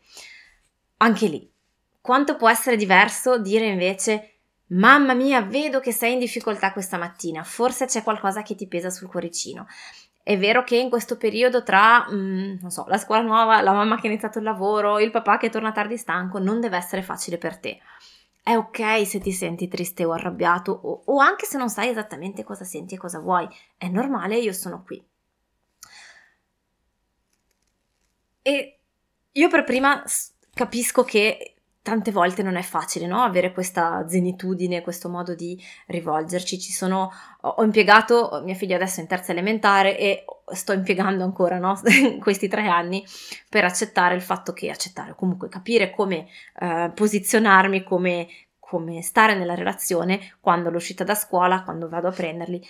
Anche 0.98 1.26
lì, 1.26 1.50
quanto 2.02 2.36
può 2.36 2.50
essere 2.50 2.76
diverso 2.76 3.38
dire 3.38 3.64
invece 3.64 4.40
Mamma 4.72 5.14
mia, 5.14 5.40
vedo 5.40 5.80
che 5.80 5.90
sei 5.90 6.12
in 6.12 6.20
difficoltà 6.20 6.72
questa 6.72 6.96
mattina, 6.96 7.42
forse 7.42 7.86
c'è 7.86 8.04
qualcosa 8.04 8.42
che 8.42 8.54
ti 8.54 8.68
pesa 8.68 8.88
sul 8.88 9.08
cuoricino. 9.08 9.66
È 10.30 10.38
vero 10.38 10.62
che 10.62 10.76
in 10.76 10.90
questo 10.90 11.16
periodo 11.16 11.64
tra, 11.64 12.06
mm, 12.08 12.58
non 12.60 12.70
so, 12.70 12.84
la 12.86 12.98
scuola 12.98 13.20
nuova, 13.20 13.60
la 13.62 13.72
mamma 13.72 13.96
che 13.96 14.06
ha 14.06 14.10
iniziato 14.10 14.38
il 14.38 14.44
lavoro, 14.44 15.00
il 15.00 15.10
papà 15.10 15.38
che 15.38 15.48
torna 15.48 15.72
tardi 15.72 15.96
stanco, 15.96 16.38
non 16.38 16.60
deve 16.60 16.76
essere 16.76 17.02
facile 17.02 17.36
per 17.36 17.58
te. 17.58 17.80
È 18.40 18.54
ok 18.54 19.04
se 19.04 19.18
ti 19.18 19.32
senti 19.32 19.66
triste 19.66 20.04
o 20.04 20.12
arrabbiato 20.12 20.70
o, 20.70 21.02
o 21.06 21.18
anche 21.18 21.46
se 21.46 21.58
non 21.58 21.68
sai 21.68 21.88
esattamente 21.88 22.44
cosa 22.44 22.62
senti 22.62 22.94
e 22.94 22.98
cosa 22.98 23.18
vuoi. 23.18 23.48
È 23.76 23.88
normale, 23.88 24.38
io 24.38 24.52
sono 24.52 24.84
qui. 24.84 25.04
E 28.42 28.78
io 29.32 29.48
per 29.48 29.64
prima 29.64 30.00
capisco 30.54 31.02
che 31.02 31.56
tante 31.90 32.12
volte 32.12 32.44
non 32.44 32.54
è 32.54 32.62
facile 32.62 33.08
no? 33.08 33.20
avere 33.20 33.52
questa 33.52 34.06
zenitudine, 34.06 34.80
questo 34.80 35.08
modo 35.08 35.34
di 35.34 35.60
rivolgerci. 35.86 36.56
Ci 36.56 36.70
sono, 36.70 37.10
ho 37.40 37.64
impiegato, 37.64 38.42
mia 38.44 38.54
figlia 38.54 38.76
adesso 38.76 39.00
è 39.00 39.02
in 39.02 39.08
terza 39.08 39.32
elementare 39.32 39.98
e 39.98 40.24
sto 40.52 40.72
impiegando 40.72 41.24
ancora 41.24 41.58
no? 41.58 41.80
questi 42.22 42.46
tre 42.46 42.68
anni 42.68 43.04
per 43.48 43.64
accettare 43.64 44.14
il 44.14 44.22
fatto 44.22 44.52
che 44.52 44.70
accettare, 44.70 45.16
comunque 45.16 45.48
capire 45.48 45.90
come 45.90 46.28
eh, 46.60 46.92
posizionarmi, 46.94 47.82
come 47.82 48.28
come 48.70 49.02
stare 49.02 49.34
nella 49.34 49.56
relazione 49.56 50.36
quando 50.38 50.70
l'ho 50.70 50.76
uscita 50.76 51.02
da 51.02 51.16
scuola, 51.16 51.64
quando 51.64 51.88
vado 51.88 52.06
a 52.06 52.12
prenderli. 52.12 52.64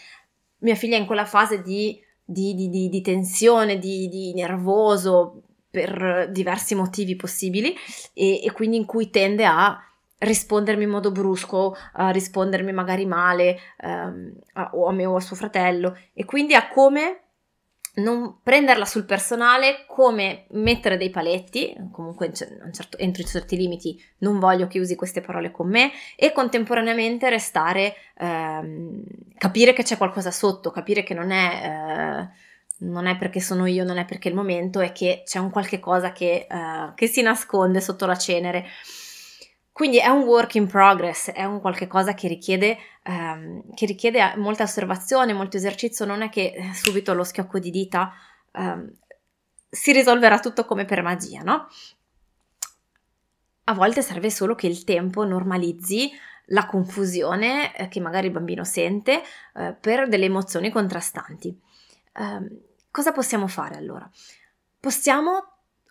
Mia 0.61 0.75
figlia 0.75 0.97
è 0.97 1.01
in 1.01 1.05
quella 1.05 1.27
fase 1.27 1.61
di, 1.61 2.01
di, 2.25 2.55
di, 2.55 2.89
di 2.89 3.01
tensione, 3.03 3.79
di, 3.79 4.33
nervoso 4.35 5.43
per 5.71 6.29
diversi 6.31 6.75
motivi 6.75 7.17
possibili 7.17 7.75
e, 8.13 8.45
e 8.45 8.53
quindi 8.53 8.77
in 8.77 8.85
cui 8.85 9.11
tende 9.11 9.45
a 9.45 9.79
rispondermi 10.19 10.85
in 10.85 10.91
modo 10.91 11.13
brusco, 11.13 11.77
a 11.95 12.11
rispondermi 12.11 12.73
magari 12.73 13.07
male 13.07 13.59
um, 13.83 14.33
a, 14.55 14.71
o 14.75 14.87
a 14.87 14.93
me 14.93 15.07
o 15.07 15.17
a 15.17 15.21
suo 15.21 15.37
fratello 15.37 15.97
e 16.13 16.25
quindi 16.25 16.55
a 16.55 16.69
come 16.69 17.23
non 17.93 18.39
prenderla 18.43 18.85
sul 18.85 19.05
personale 19.05 19.85
come 19.87 20.47
mettere 20.51 20.97
dei 20.97 21.11
paletti, 21.11 21.75
comunque 21.91 22.33
certo, 22.33 22.99
entro 22.99 23.25
certi 23.25 23.57
limiti 23.57 24.01
non 24.19 24.39
voglio 24.39 24.69
che 24.69 24.79
usi 24.79 24.95
queste 24.95 25.21
parole 25.21 25.51
con 25.51 25.69
me 25.69 25.91
e 26.17 26.33
contemporaneamente 26.33 27.29
restare, 27.29 27.95
ehm, 28.17 29.03
capire 29.37 29.73
che 29.73 29.83
c'è 29.83 29.97
qualcosa 29.97 30.31
sotto, 30.31 30.71
capire 30.71 31.03
che 31.03 31.15
non 31.15 31.31
è, 31.33 31.49
eh, 31.65 32.29
non 32.81 33.07
è 33.07 33.17
perché 33.17 33.41
sono 33.41 33.67
io, 33.67 33.85
non 33.85 33.99
è 33.99 34.05
perché 34.05 34.29
il 34.29 34.35
momento, 34.35 34.81
è 34.81 34.93
che 34.93 35.23
c'è 35.25 35.39
un 35.39 35.51
qualche 35.51 35.81
cosa 35.81 36.13
che, 36.13 36.47
eh, 36.49 36.93
che 36.95 37.07
si 37.07 37.23
nasconde 37.23 37.81
sotto 37.81 38.07
la 38.07 38.17
cenere. 38.17 38.67
Quindi 39.73 39.99
è 39.99 40.09
un 40.09 40.23
work 40.23 40.57
in 40.57 40.67
progress, 40.67 41.31
è 41.31 41.45
un 41.45 41.61
qualche 41.61 41.87
cosa 41.87 42.13
che 42.13 42.29
richiede, 42.29 42.77
ehm, 43.03 43.75
che 43.75 43.87
richiede 43.87 44.35
molta 44.37 44.65
osservazione, 44.65 45.33
molto 45.33 45.57
esercizio, 45.57 46.05
non 46.05 46.23
è 46.23 46.29
che 46.29 46.53
eh, 46.55 46.75
subito 46.75 47.15
lo 47.15 47.25
schiocco 47.25 47.59
di 47.59 47.71
dita 47.71 48.13
ehm, 48.53 48.93
si 49.71 49.93
risolverà 49.93 50.39
tutto 50.41 50.65
come 50.65 50.85
per 50.85 51.03
magia, 51.03 51.43
no? 51.43 51.69
A 53.65 53.73
volte 53.73 54.03
serve 54.03 54.31
solo 54.31 54.55
che 54.55 54.67
il 54.67 54.85
tempo 54.85 55.25
normalizzi 55.25 56.11
la 56.47 56.67
confusione 56.67 57.75
eh, 57.77 57.89
che 57.89 58.01
magari 58.01 58.27
il 58.27 58.33
bambino 58.33 58.65
sente 58.65 59.23
eh, 59.55 59.77
per 59.81 60.09
delle 60.09 60.25
emozioni 60.25 60.71
contrastanti. 60.71 61.59
Eh, 62.13 62.69
cosa 62.91 63.13
possiamo 63.13 63.47
fare 63.47 63.77
allora? 63.77 64.09
Possiamo, 64.79 65.45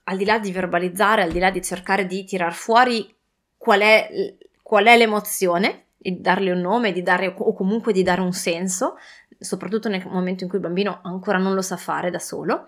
al 0.05 0.17
di 0.17 0.25
là 0.25 0.39
di 0.39 0.51
verbalizzare, 0.51 1.21
al 1.21 1.31
di 1.31 1.39
là 1.39 1.51
di 1.51 1.61
cercare 1.61 2.05
di 2.05 2.23
tirar 2.23 2.53
fuori 2.53 3.15
qual 3.57 3.81
è, 3.81 4.35
qual 4.61 4.85
è 4.85 4.97
l'emozione, 4.97 5.85
di 5.97 6.21
darle 6.21 6.51
un 6.51 6.61
nome, 6.61 6.91
di 6.91 7.03
dare, 7.03 7.33
o 7.37 7.53
comunque 7.53 7.91
di 7.91 8.03
dare 8.03 8.21
un 8.21 8.31
senso, 8.31 8.95
soprattutto 9.37 9.89
nel 9.89 10.05
momento 10.07 10.43
in 10.43 10.49
cui 10.49 10.59
il 10.59 10.63
bambino 10.63 10.99
ancora 11.03 11.37
non 11.37 11.53
lo 11.53 11.61
sa 11.61 11.77
fare 11.77 12.09
da 12.09 12.19
solo, 12.19 12.65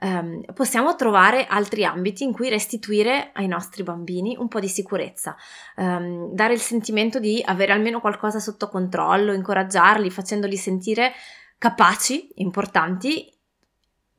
ehm, 0.00 0.52
possiamo 0.54 0.94
trovare 0.94 1.46
altri 1.46 1.84
ambiti 1.84 2.24
in 2.24 2.32
cui 2.32 2.48
restituire 2.48 3.30
ai 3.34 3.46
nostri 3.46 3.82
bambini 3.82 4.36
un 4.38 4.48
po' 4.48 4.60
di 4.60 4.68
sicurezza, 4.68 5.36
ehm, 5.76 6.32
dare 6.32 6.54
il 6.54 6.60
sentimento 6.60 7.18
di 7.18 7.42
avere 7.44 7.72
almeno 7.72 8.00
qualcosa 8.00 8.38
sotto 8.38 8.68
controllo, 8.68 9.32
incoraggiarli, 9.32 10.10
facendoli 10.10 10.56
sentire 10.56 11.12
capaci, 11.58 12.32
importanti, 12.36 13.30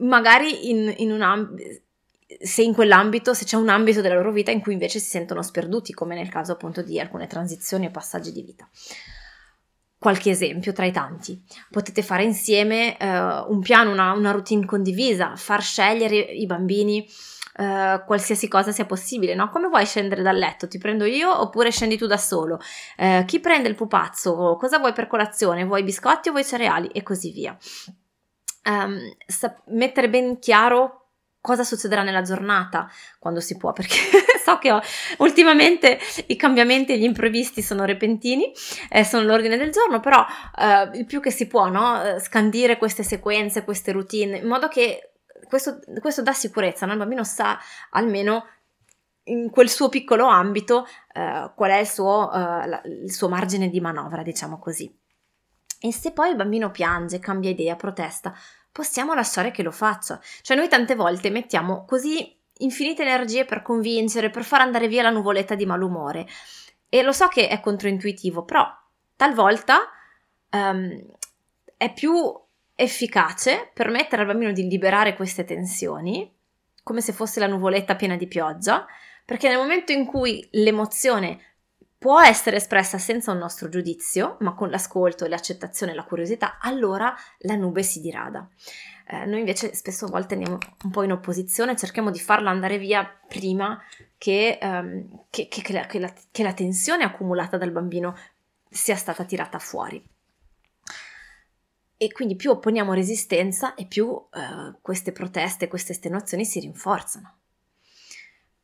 magari 0.01 0.69
in, 0.69 0.93
in 0.97 1.11
un 1.11 1.21
ambito 1.21 1.81
se 2.39 2.61
in 2.61 2.73
quell'ambito, 2.73 3.33
se 3.33 3.45
c'è 3.45 3.57
un 3.57 3.69
ambito 3.69 4.01
della 4.01 4.15
loro 4.15 4.31
vita 4.31 4.51
in 4.51 4.61
cui 4.61 4.73
invece 4.73 4.99
si 4.99 5.09
sentono 5.09 5.41
sperduti, 5.41 5.93
come 5.93 6.15
nel 6.15 6.29
caso 6.29 6.53
appunto 6.53 6.81
di 6.81 6.99
alcune 6.99 7.27
transizioni 7.27 7.87
o 7.87 7.91
passaggi 7.91 8.31
di 8.31 8.41
vita. 8.41 8.67
Qualche 9.97 10.31
esempio 10.31 10.73
tra 10.73 10.85
i 10.85 10.91
tanti. 10.91 11.43
Potete 11.69 12.01
fare 12.01 12.23
insieme 12.23 12.97
uh, 12.99 13.51
un 13.51 13.59
piano, 13.61 13.91
una, 13.91 14.13
una, 14.13 14.31
routine 14.31 14.65
condivisa, 14.65 15.35
far 15.35 15.61
scegliere 15.61 16.15
i 16.15 16.47
bambini 16.47 17.07
uh, 17.57 18.03
qualsiasi 18.05 18.47
cosa 18.47 18.71
sia 18.71 18.85
possibile, 18.85 19.35
no? 19.35 19.49
Come 19.49 19.67
vuoi 19.67 19.85
scendere 19.85 20.23
dal 20.23 20.37
letto? 20.37 20.67
Ti 20.67 20.79
prendo 20.79 21.05
io 21.05 21.39
oppure 21.39 21.69
scendi 21.69 21.97
tu 21.97 22.07
da 22.07 22.17
solo? 22.17 22.59
Uh, 22.97 23.23
chi 23.25 23.39
prende 23.39 23.69
il 23.69 23.75
pupazzo? 23.75 24.55
Cosa 24.59 24.79
vuoi 24.79 24.93
per 24.93 25.05
colazione? 25.05 25.65
Vuoi 25.65 25.83
biscotti 25.83 26.29
o 26.29 26.31
vuoi 26.31 26.45
cereali? 26.45 26.87
E 26.87 27.03
così 27.03 27.31
via. 27.31 27.55
Um, 28.63 28.99
sa- 29.25 29.59
mettere 29.67 30.09
ben 30.09 30.37
chiaro 30.39 31.01
cosa 31.41 31.63
succederà 31.63 32.03
nella 32.03 32.21
giornata 32.21 32.87
quando 33.19 33.39
si 33.39 33.57
può, 33.57 33.73
perché 33.73 33.95
so 34.43 34.57
che 34.59 34.71
ho, 34.71 34.79
ultimamente 35.17 35.99
i 36.27 36.35
cambiamenti 36.35 36.93
e 36.93 36.99
gli 36.99 37.03
imprevisti 37.03 37.61
sono 37.61 37.83
repentini, 37.83 38.51
eh, 38.89 39.03
sono 39.03 39.25
l'ordine 39.25 39.57
del 39.57 39.71
giorno, 39.71 39.99
però 39.99 40.23
eh, 40.57 40.97
il 40.97 41.05
più 41.05 41.19
che 41.19 41.31
si 41.31 41.47
può, 41.47 41.67
no? 41.67 42.03
Eh, 42.03 42.19
scandire 42.19 42.77
queste 42.77 43.03
sequenze, 43.03 43.63
queste 43.63 43.91
routine, 43.91 44.37
in 44.37 44.47
modo 44.47 44.67
che 44.67 45.13
questo, 45.47 45.79
questo 45.99 46.21
dà 46.21 46.33
sicurezza, 46.33 46.85
no? 46.85 46.93
il 46.93 46.99
bambino 46.99 47.23
sa 47.23 47.59
almeno 47.89 48.45
in 49.25 49.49
quel 49.49 49.69
suo 49.69 49.89
piccolo 49.89 50.25
ambito 50.25 50.85
eh, 51.13 51.51
qual 51.55 51.71
è 51.71 51.79
il 51.79 51.87
suo, 51.87 52.31
eh, 52.31 52.67
la, 52.67 52.81
il 52.85 53.11
suo 53.11 53.27
margine 53.27 53.69
di 53.69 53.79
manovra, 53.81 54.23
diciamo 54.23 54.59
così. 54.59 55.00
E 55.83 55.91
se 55.91 56.11
poi 56.11 56.29
il 56.29 56.35
bambino 56.35 56.69
piange, 56.69 57.17
cambia 57.17 57.49
idea, 57.49 57.75
protesta, 57.75 58.35
possiamo 58.71 59.15
lasciare 59.15 59.49
che 59.49 59.63
lo 59.63 59.71
faccia. 59.71 60.21
Cioè 60.41 60.55
noi 60.55 60.67
tante 60.67 60.93
volte 60.93 61.31
mettiamo 61.31 61.85
così 61.85 62.37
infinite 62.59 63.01
energie 63.01 63.45
per 63.45 63.63
convincere, 63.63 64.29
per 64.29 64.43
far 64.43 64.61
andare 64.61 64.87
via 64.87 65.01
la 65.01 65.09
nuvoletta 65.09 65.55
di 65.55 65.65
malumore. 65.65 66.27
E 66.87 67.01
lo 67.01 67.11
so 67.11 67.27
che 67.29 67.47
è 67.47 67.59
controintuitivo, 67.59 68.43
però 68.43 68.67
talvolta 69.15 69.89
um, 70.51 71.03
è 71.77 71.91
più 71.93 72.39
efficace 72.75 73.71
permettere 73.73 74.21
al 74.21 74.27
bambino 74.27 74.51
di 74.51 74.67
liberare 74.67 75.15
queste 75.15 75.45
tensioni, 75.45 76.31
come 76.83 77.01
se 77.01 77.11
fosse 77.11 77.39
la 77.39 77.47
nuvoletta 77.47 77.95
piena 77.95 78.15
di 78.15 78.27
pioggia, 78.27 78.85
perché 79.25 79.47
nel 79.47 79.57
momento 79.57 79.91
in 79.91 80.05
cui 80.05 80.47
l'emozione 80.51 81.50
può 82.01 82.19
essere 82.19 82.55
espressa 82.55 82.97
senza 82.97 83.31
un 83.31 83.37
nostro 83.37 83.69
giudizio, 83.69 84.37
ma 84.39 84.55
con 84.55 84.71
l'ascolto, 84.71 85.27
l'accettazione 85.27 85.91
e 85.91 85.95
la 85.95 86.03
curiosità, 86.03 86.57
allora 86.59 87.15
la 87.41 87.53
nube 87.53 87.83
si 87.83 88.01
dirada. 88.01 88.49
Eh, 89.05 89.25
noi 89.27 89.37
invece 89.37 89.75
spesso 89.75 90.05
a 90.05 90.09
volte 90.09 90.33
andiamo 90.33 90.57
un 90.83 90.89
po' 90.89 91.03
in 91.03 91.11
opposizione, 91.11 91.75
cerchiamo 91.75 92.09
di 92.09 92.19
farla 92.19 92.49
andare 92.49 92.79
via 92.79 93.07
prima 93.27 93.79
che, 94.17 94.57
um, 94.63 95.25
che, 95.29 95.47
che, 95.47 95.61
che, 95.61 95.73
la, 95.73 95.87
la, 95.91 96.13
la 96.31 96.53
tensione 96.53 97.03
accumulata 97.03 97.57
dal 97.57 97.69
bambino 97.69 98.17
sia 98.67 98.95
stata 98.95 99.23
tirata 99.23 99.59
fuori. 99.59 100.03
E 101.97 102.11
quindi 102.11 102.35
più 102.35 102.49
opponiamo 102.49 102.93
resistenza 102.93 103.75
e 103.75 103.85
più 103.85 104.07
uh, 104.07 104.75
queste 104.81 105.11
proteste, 105.11 105.67
queste 105.67 105.91
estenuazioni 105.91 106.45
si 106.45 106.61
rinforzano. 106.61 107.37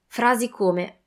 Frasi 0.07 0.49
come 0.49 1.01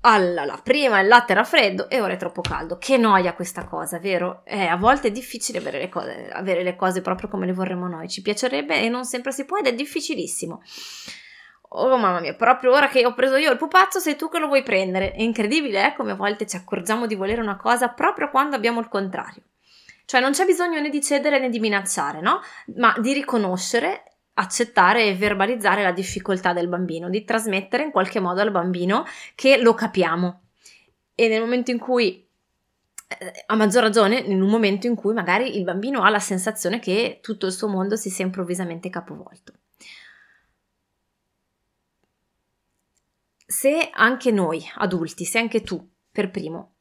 allala, 0.00 0.60
prima 0.62 1.00
il 1.00 1.08
latte 1.08 1.32
era 1.32 1.44
freddo 1.44 1.88
e 1.88 2.00
ora 2.00 2.12
è 2.12 2.16
troppo 2.16 2.40
caldo. 2.40 2.78
Che 2.78 2.96
noia 2.96 3.34
questa 3.34 3.64
cosa, 3.64 3.98
vero? 3.98 4.42
Eh, 4.44 4.66
a 4.66 4.76
volte 4.76 5.08
è 5.08 5.10
difficile 5.10 5.58
avere 5.58 5.78
le, 5.78 5.88
cose, 5.88 6.28
avere 6.30 6.62
le 6.62 6.76
cose 6.76 7.00
proprio 7.00 7.28
come 7.28 7.46
le 7.46 7.52
vorremmo 7.52 7.88
noi. 7.88 8.08
Ci 8.08 8.22
piacerebbe 8.22 8.80
e 8.80 8.88
non 8.88 9.04
sempre 9.04 9.32
si 9.32 9.44
può 9.44 9.58
ed 9.58 9.66
è 9.66 9.74
difficilissimo. 9.74 10.62
Oh 11.70 11.98
mamma 11.98 12.20
mia, 12.20 12.34
proprio 12.34 12.72
ora 12.72 12.88
che 12.88 13.04
ho 13.04 13.12
preso 13.12 13.36
io 13.36 13.50
il 13.50 13.58
pupazzo 13.58 13.98
sei 13.98 14.16
tu 14.16 14.28
che 14.28 14.38
lo 14.38 14.46
vuoi 14.46 14.62
prendere. 14.62 15.12
È 15.12 15.20
incredibile 15.20 15.88
eh, 15.88 15.94
come 15.94 16.12
a 16.12 16.14
volte 16.14 16.46
ci 16.46 16.56
accorgiamo 16.56 17.06
di 17.06 17.14
volere 17.14 17.42
una 17.42 17.56
cosa 17.56 17.88
proprio 17.88 18.30
quando 18.30 18.56
abbiamo 18.56 18.80
il 18.80 18.88
contrario. 18.88 19.42
Cioè 20.06 20.20
non 20.20 20.32
c'è 20.32 20.46
bisogno 20.46 20.80
né 20.80 20.88
di 20.88 21.02
cedere 21.02 21.38
né 21.38 21.50
di 21.50 21.60
minacciare, 21.60 22.22
no? 22.22 22.40
Ma 22.76 22.94
di 22.98 23.12
riconoscere 23.12 24.04
accettare 24.38 25.04
e 25.04 25.14
verbalizzare 25.14 25.82
la 25.82 25.92
difficoltà 25.92 26.52
del 26.52 26.68
bambino, 26.68 27.10
di 27.10 27.24
trasmettere 27.24 27.82
in 27.82 27.90
qualche 27.90 28.20
modo 28.20 28.40
al 28.40 28.50
bambino 28.50 29.04
che 29.34 29.58
lo 29.58 29.74
capiamo. 29.74 30.42
E 31.14 31.28
nel 31.28 31.40
momento 31.40 31.72
in 31.72 31.78
cui, 31.78 32.24
eh, 33.18 33.44
a 33.46 33.56
maggior 33.56 33.82
ragione, 33.82 34.18
in 34.18 34.40
un 34.40 34.48
momento 34.48 34.86
in 34.86 34.94
cui 34.94 35.12
magari 35.12 35.56
il 35.56 35.64
bambino 35.64 36.02
ha 36.02 36.08
la 36.08 36.20
sensazione 36.20 36.78
che 36.78 37.18
tutto 37.20 37.46
il 37.46 37.52
suo 37.52 37.68
mondo 37.68 37.96
si 37.96 38.10
sia 38.10 38.24
improvvisamente 38.24 38.88
capovolto. 38.90 39.52
Se 43.44 43.90
anche 43.92 44.30
noi 44.30 44.62
adulti, 44.76 45.24
se 45.24 45.38
anche 45.38 45.62
tu 45.62 45.84
per 46.12 46.30
primo 46.30 46.74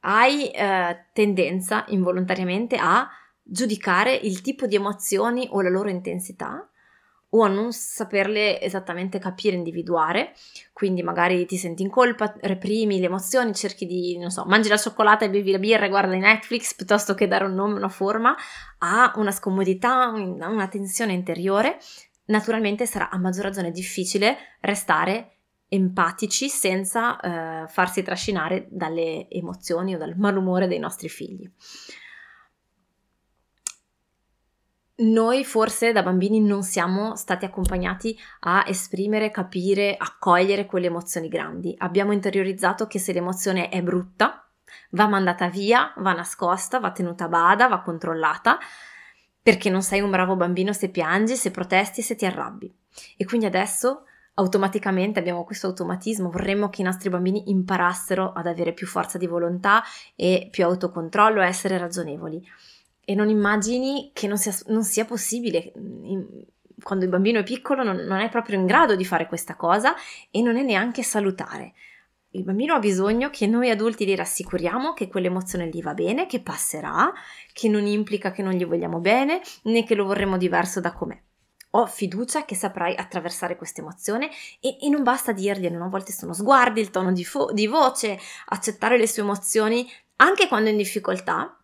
hai 0.00 0.50
eh, 0.50 1.08
tendenza 1.12 1.84
involontariamente 1.88 2.76
a 2.76 3.06
giudicare 3.42 4.14
il 4.14 4.40
tipo 4.40 4.66
di 4.66 4.76
emozioni 4.76 5.46
o 5.50 5.60
la 5.60 5.68
loro 5.68 5.90
intensità, 5.90 6.69
o 7.30 7.42
a 7.42 7.48
non 7.48 7.72
saperle 7.72 8.60
esattamente 8.60 9.18
capire, 9.18 9.56
individuare, 9.56 10.34
quindi 10.72 11.02
magari 11.02 11.46
ti 11.46 11.56
senti 11.56 11.82
in 11.82 11.90
colpa, 11.90 12.34
reprimi 12.40 12.98
le 12.98 13.06
emozioni, 13.06 13.54
cerchi 13.54 13.86
di, 13.86 14.18
non 14.18 14.30
so, 14.30 14.44
mangi 14.46 14.68
la 14.68 14.76
cioccolata 14.76 15.24
e 15.24 15.30
bevi 15.30 15.52
la 15.52 15.58
birra 15.58 15.86
e 15.86 15.88
guardi 15.88 16.18
Netflix 16.18 16.74
piuttosto 16.74 17.14
che 17.14 17.28
dare 17.28 17.44
un 17.44 17.54
nome, 17.54 17.74
una 17.74 17.88
forma, 17.88 18.34
a 18.78 19.12
una 19.16 19.30
scomodità, 19.30 20.08
una 20.08 20.68
tensione 20.68 21.12
interiore, 21.12 21.78
naturalmente 22.26 22.86
sarà 22.86 23.10
a 23.10 23.18
maggior 23.18 23.44
ragione 23.44 23.70
difficile 23.70 24.36
restare 24.60 25.36
empatici 25.68 26.48
senza 26.48 27.20
eh, 27.20 27.68
farsi 27.68 28.02
trascinare 28.02 28.66
dalle 28.70 29.28
emozioni 29.28 29.94
o 29.94 29.98
dal 29.98 30.16
malumore 30.16 30.66
dei 30.66 30.80
nostri 30.80 31.08
figli. 31.08 31.48
Noi 35.00 35.44
forse 35.44 35.92
da 35.92 36.02
bambini 36.02 36.40
non 36.40 36.62
siamo 36.62 37.16
stati 37.16 37.44
accompagnati 37.44 38.18
a 38.40 38.64
esprimere, 38.66 39.30
capire, 39.30 39.96
accogliere 39.96 40.66
quelle 40.66 40.86
emozioni 40.86 41.28
grandi. 41.28 41.74
Abbiamo 41.78 42.12
interiorizzato 42.12 42.86
che 42.86 42.98
se 42.98 43.12
l'emozione 43.12 43.68
è 43.68 43.82
brutta, 43.82 44.46
va 44.90 45.08
mandata 45.08 45.48
via, 45.48 45.92
va 45.96 46.12
nascosta, 46.12 46.80
va 46.80 46.92
tenuta 46.92 47.24
a 47.24 47.28
bada, 47.28 47.68
va 47.68 47.80
controllata, 47.80 48.58
perché 49.42 49.70
non 49.70 49.82
sei 49.82 50.00
un 50.00 50.10
bravo 50.10 50.36
bambino 50.36 50.72
se 50.72 50.90
piangi, 50.90 51.34
se 51.34 51.50
protesti, 51.50 52.02
se 52.02 52.14
ti 52.14 52.26
arrabbi. 52.26 52.72
E 53.16 53.24
quindi 53.24 53.46
adesso 53.46 54.04
automaticamente 54.34 55.18
abbiamo 55.18 55.44
questo 55.44 55.66
automatismo, 55.66 56.30
vorremmo 56.30 56.68
che 56.68 56.82
i 56.82 56.84
nostri 56.84 57.08
bambini 57.08 57.50
imparassero 57.50 58.32
ad 58.32 58.46
avere 58.46 58.72
più 58.72 58.86
forza 58.86 59.18
di 59.18 59.26
volontà 59.26 59.82
e 60.14 60.48
più 60.50 60.64
autocontrollo, 60.64 61.40
a 61.40 61.46
essere 61.46 61.78
ragionevoli. 61.78 62.42
E 63.10 63.14
non 63.16 63.28
immagini 63.28 64.12
che 64.12 64.28
non 64.28 64.38
sia, 64.38 64.56
non 64.66 64.84
sia 64.84 65.04
possibile. 65.04 65.72
Quando 66.80 67.04
il 67.04 67.10
bambino 67.10 67.40
è 67.40 67.42
piccolo 67.42 67.82
non, 67.82 67.96
non 67.96 68.20
è 68.20 68.28
proprio 68.28 68.56
in 68.56 68.66
grado 68.66 68.94
di 68.94 69.04
fare 69.04 69.26
questa 69.26 69.56
cosa 69.56 69.96
e 70.30 70.40
non 70.40 70.56
è 70.56 70.62
neanche 70.62 71.02
salutare. 71.02 71.72
Il 72.30 72.44
bambino 72.44 72.74
ha 72.74 72.78
bisogno 72.78 73.28
che 73.28 73.48
noi 73.48 73.68
adulti 73.68 74.06
gli 74.06 74.14
rassicuriamo 74.14 74.92
che 74.92 75.08
quell'emozione 75.08 75.66
gli 75.66 75.82
va 75.82 75.92
bene, 75.92 76.26
che 76.26 76.40
passerà, 76.40 77.12
che 77.52 77.68
non 77.68 77.84
implica 77.84 78.30
che 78.30 78.42
non 78.42 78.52
gli 78.52 78.64
vogliamo 78.64 79.00
bene 79.00 79.40
né 79.64 79.82
che 79.82 79.96
lo 79.96 80.04
vorremmo 80.04 80.36
diverso 80.36 80.80
da 80.80 80.92
com'è 80.92 81.20
ho 81.72 81.86
fiducia 81.86 82.44
che 82.44 82.54
saprai 82.56 82.96
attraversare 82.96 83.56
questa 83.56 83.80
emozione 83.80 84.28
e, 84.60 84.78
e, 84.80 84.88
non 84.88 85.02
basta 85.04 85.30
dirglielo, 85.30 85.84
a 85.84 85.88
volte 85.88 86.12
sono 86.12 86.32
sguardi, 86.32 86.80
il 86.80 86.90
tono 86.90 87.12
di, 87.12 87.24
fo- 87.24 87.52
di, 87.52 87.68
voce, 87.68 88.18
accettare 88.46 88.98
le 88.98 89.06
sue 89.06 89.22
emozioni 89.22 89.88
anche 90.16 90.48
quando 90.48 90.68
è 90.68 90.72
in 90.72 90.78
difficoltà, 90.78 91.59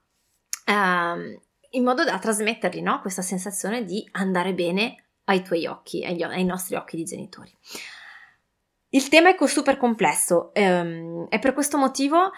ehm, 0.67 1.41
in 1.71 1.83
modo 1.83 2.05
da 2.05 2.19
trasmettergli 2.19 2.83
no? 2.83 3.01
questa 3.01 3.23
sensazione 3.23 3.85
di 3.85 4.07
andare 4.13 4.53
bene 4.55 5.05
ai 5.25 5.43
tuoi 5.43 5.67
occhi, 5.67 6.05
agli, 6.05 6.23
ai 6.23 6.45
nostri 6.45 6.77
occhi 6.77 6.97
di 6.97 7.05
genitori. 7.05 7.53
Il 8.91 9.09
tema 9.09 9.35
è 9.35 9.47
super 9.47 9.77
complesso, 9.77 10.55
ehm, 10.55 11.27
è 11.29 11.39
per 11.39 11.53
questo 11.53 11.77
motivo 11.77 12.31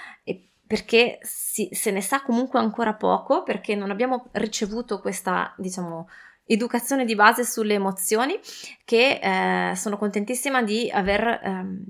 perché 0.67 1.19
si, 1.23 1.69
se 1.73 1.91
ne 1.91 2.03
sa 2.03 2.23
comunque 2.23 2.59
ancora 2.59 2.95
poco, 2.95 3.43
perché 3.43 3.75
non 3.75 3.91
abbiamo 3.91 4.29
ricevuto 4.33 5.01
questa, 5.01 5.55
diciamo, 5.57 6.09
educazione 6.45 7.05
di 7.05 7.15
base 7.15 7.45
sulle 7.45 7.75
emozioni 7.75 8.39
che 8.85 9.21
eh, 9.23 9.77
sono 9.77 9.97
contentissima 9.97 10.63
di 10.63 10.91
aver, 10.91 11.41
ehm, 11.43 11.85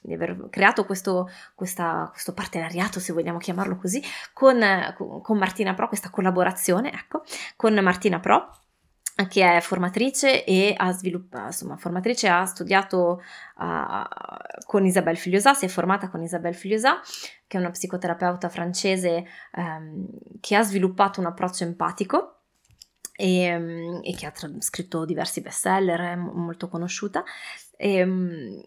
di 0.00 0.14
aver 0.14 0.48
creato 0.50 0.84
questo, 0.86 1.28
questa, 1.54 2.08
questo, 2.10 2.32
partenariato, 2.32 3.00
se 3.00 3.12
vogliamo 3.12 3.38
chiamarlo 3.38 3.76
così, 3.76 4.02
con, 4.32 4.58
con 5.22 5.38
Martina 5.38 5.74
Pro, 5.74 5.88
questa 5.88 6.10
collaborazione, 6.10 6.92
ecco, 6.92 7.22
con 7.56 7.74
Martina 7.74 8.18
Pro 8.20 8.54
che 9.28 9.56
è 9.56 9.60
formatrice 9.60 10.44
e 10.44 10.72
ha 10.74 10.92
sviluppato, 10.92 11.46
insomma, 11.46 11.76
formatrice 11.76 12.28
ha 12.28 12.44
studiato 12.46 13.22
uh, 13.56 14.64
con 14.64 14.86
Isabelle 14.86 15.18
Filiosa, 15.18 15.52
si 15.52 15.66
è 15.66 15.68
formata 15.68 16.08
con 16.08 16.22
Isabelle 16.22 16.56
Filiosa, 16.56 17.00
che 17.46 17.56
è 17.56 17.60
una 17.60 17.70
psicoterapeuta 17.70 18.48
francese 18.48 19.26
um, 19.56 20.06
che 20.40 20.56
ha 20.56 20.62
sviluppato 20.62 21.20
un 21.20 21.26
approccio 21.26 21.64
empatico 21.64 22.36
e, 23.20 23.42
ehm, 23.42 24.00
e 24.02 24.14
che 24.14 24.26
ha 24.26 24.30
tra- 24.30 24.48
scritto 24.58 25.04
diversi 25.04 25.42
bestseller, 25.42 26.00
è 26.00 26.16
m- 26.16 26.32
molto 26.34 26.68
conosciuta. 26.68 27.22
E, 27.76 27.96
ehm, 27.96 28.62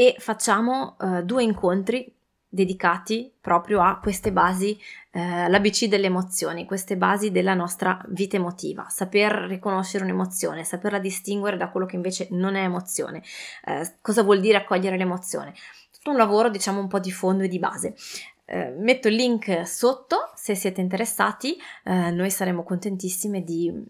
e 0.00 0.14
facciamo 0.20 0.94
uh, 1.00 1.22
due 1.24 1.42
incontri 1.42 2.14
dedicati 2.48 3.32
proprio 3.40 3.82
a 3.82 3.98
queste 3.98 4.30
basi, 4.30 4.78
eh, 5.10 5.48
l'ABC 5.48 5.86
delle 5.86 6.06
emozioni, 6.06 6.66
queste 6.66 6.96
basi 6.96 7.32
della 7.32 7.52
nostra 7.52 8.00
vita 8.10 8.36
emotiva, 8.36 8.86
saper 8.88 9.32
riconoscere 9.48 10.04
un'emozione, 10.04 10.62
saperla 10.62 11.00
distinguere 11.00 11.56
da 11.56 11.68
quello 11.68 11.84
che 11.84 11.96
invece 11.96 12.28
non 12.30 12.54
è 12.54 12.62
emozione, 12.62 13.24
eh, 13.64 13.96
cosa 14.00 14.22
vuol 14.22 14.38
dire 14.38 14.58
accogliere 14.58 14.96
l'emozione. 14.96 15.52
Tutto 15.90 16.10
un 16.10 16.16
lavoro 16.16 16.48
diciamo 16.48 16.78
un 16.78 16.86
po' 16.86 17.00
di 17.00 17.10
fondo 17.10 17.42
e 17.42 17.48
di 17.48 17.58
base. 17.58 17.96
Eh, 18.44 18.70
metto 18.78 19.08
il 19.08 19.16
link 19.16 19.66
sotto 19.66 20.30
se 20.36 20.54
siete 20.54 20.80
interessati, 20.80 21.58
eh, 21.82 22.12
noi 22.12 22.30
saremo 22.30 22.62
contentissime 22.62 23.42
di, 23.42 23.84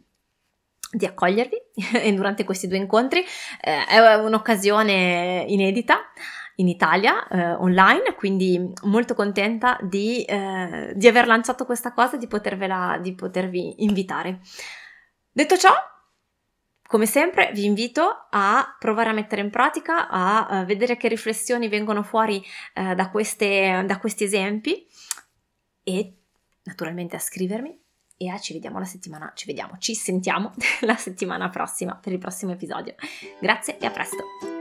di 0.90 1.04
accogliervi 1.06 1.56
e 2.02 2.12
durante 2.12 2.44
questi 2.44 2.66
due 2.66 2.78
incontri 2.78 3.24
eh, 3.60 3.84
è 3.86 4.14
un'occasione 4.14 5.44
inedita 5.48 6.00
in 6.56 6.68
Italia 6.68 7.26
eh, 7.28 7.52
online, 7.52 8.14
quindi 8.16 8.72
molto 8.82 9.14
contenta 9.14 9.78
di, 9.80 10.24
eh, 10.24 10.92
di, 10.94 11.06
aver 11.06 11.26
lanciato 11.26 11.64
questa 11.64 11.92
cosa 11.92 12.16
e 12.16 12.18
di, 12.18 12.28
di 13.00 13.14
potervi 13.14 13.84
invitare. 13.84 14.40
Detto 15.30 15.56
ciò, 15.56 15.72
come 16.88 17.06
sempre 17.06 17.52
vi 17.52 17.64
invito 17.64 18.26
a 18.30 18.74
provare 18.76 19.10
a 19.10 19.12
mettere 19.12 19.42
in 19.42 19.50
pratica, 19.50 20.08
a, 20.08 20.64
vedere 20.64 20.96
che 20.96 21.06
riflessioni 21.06 21.68
vengono 21.68 22.02
fuori 22.02 22.42
eh, 22.74 22.94
da, 22.96 23.10
queste, 23.10 23.84
da 23.86 23.98
questi 23.98 24.24
esempi 24.24 24.84
e 25.84 26.16
naturalmente 26.64 27.14
a 27.14 27.20
scrivermi 27.20 27.86
e 28.18 28.28
a 28.28 28.38
ci 28.38 28.52
vediamo 28.52 28.78
la 28.78 28.84
settimana, 28.84 29.32
ci 29.34 29.46
vediamo, 29.46 29.76
ci 29.78 29.94
sentiamo 29.94 30.52
la 30.82 30.96
settimana 30.96 31.48
prossima 31.48 31.94
per 31.94 32.12
il 32.12 32.18
prossimo 32.18 32.52
episodio. 32.52 32.94
Grazie 33.40 33.78
e 33.78 33.86
a 33.86 33.90
presto! 33.90 34.57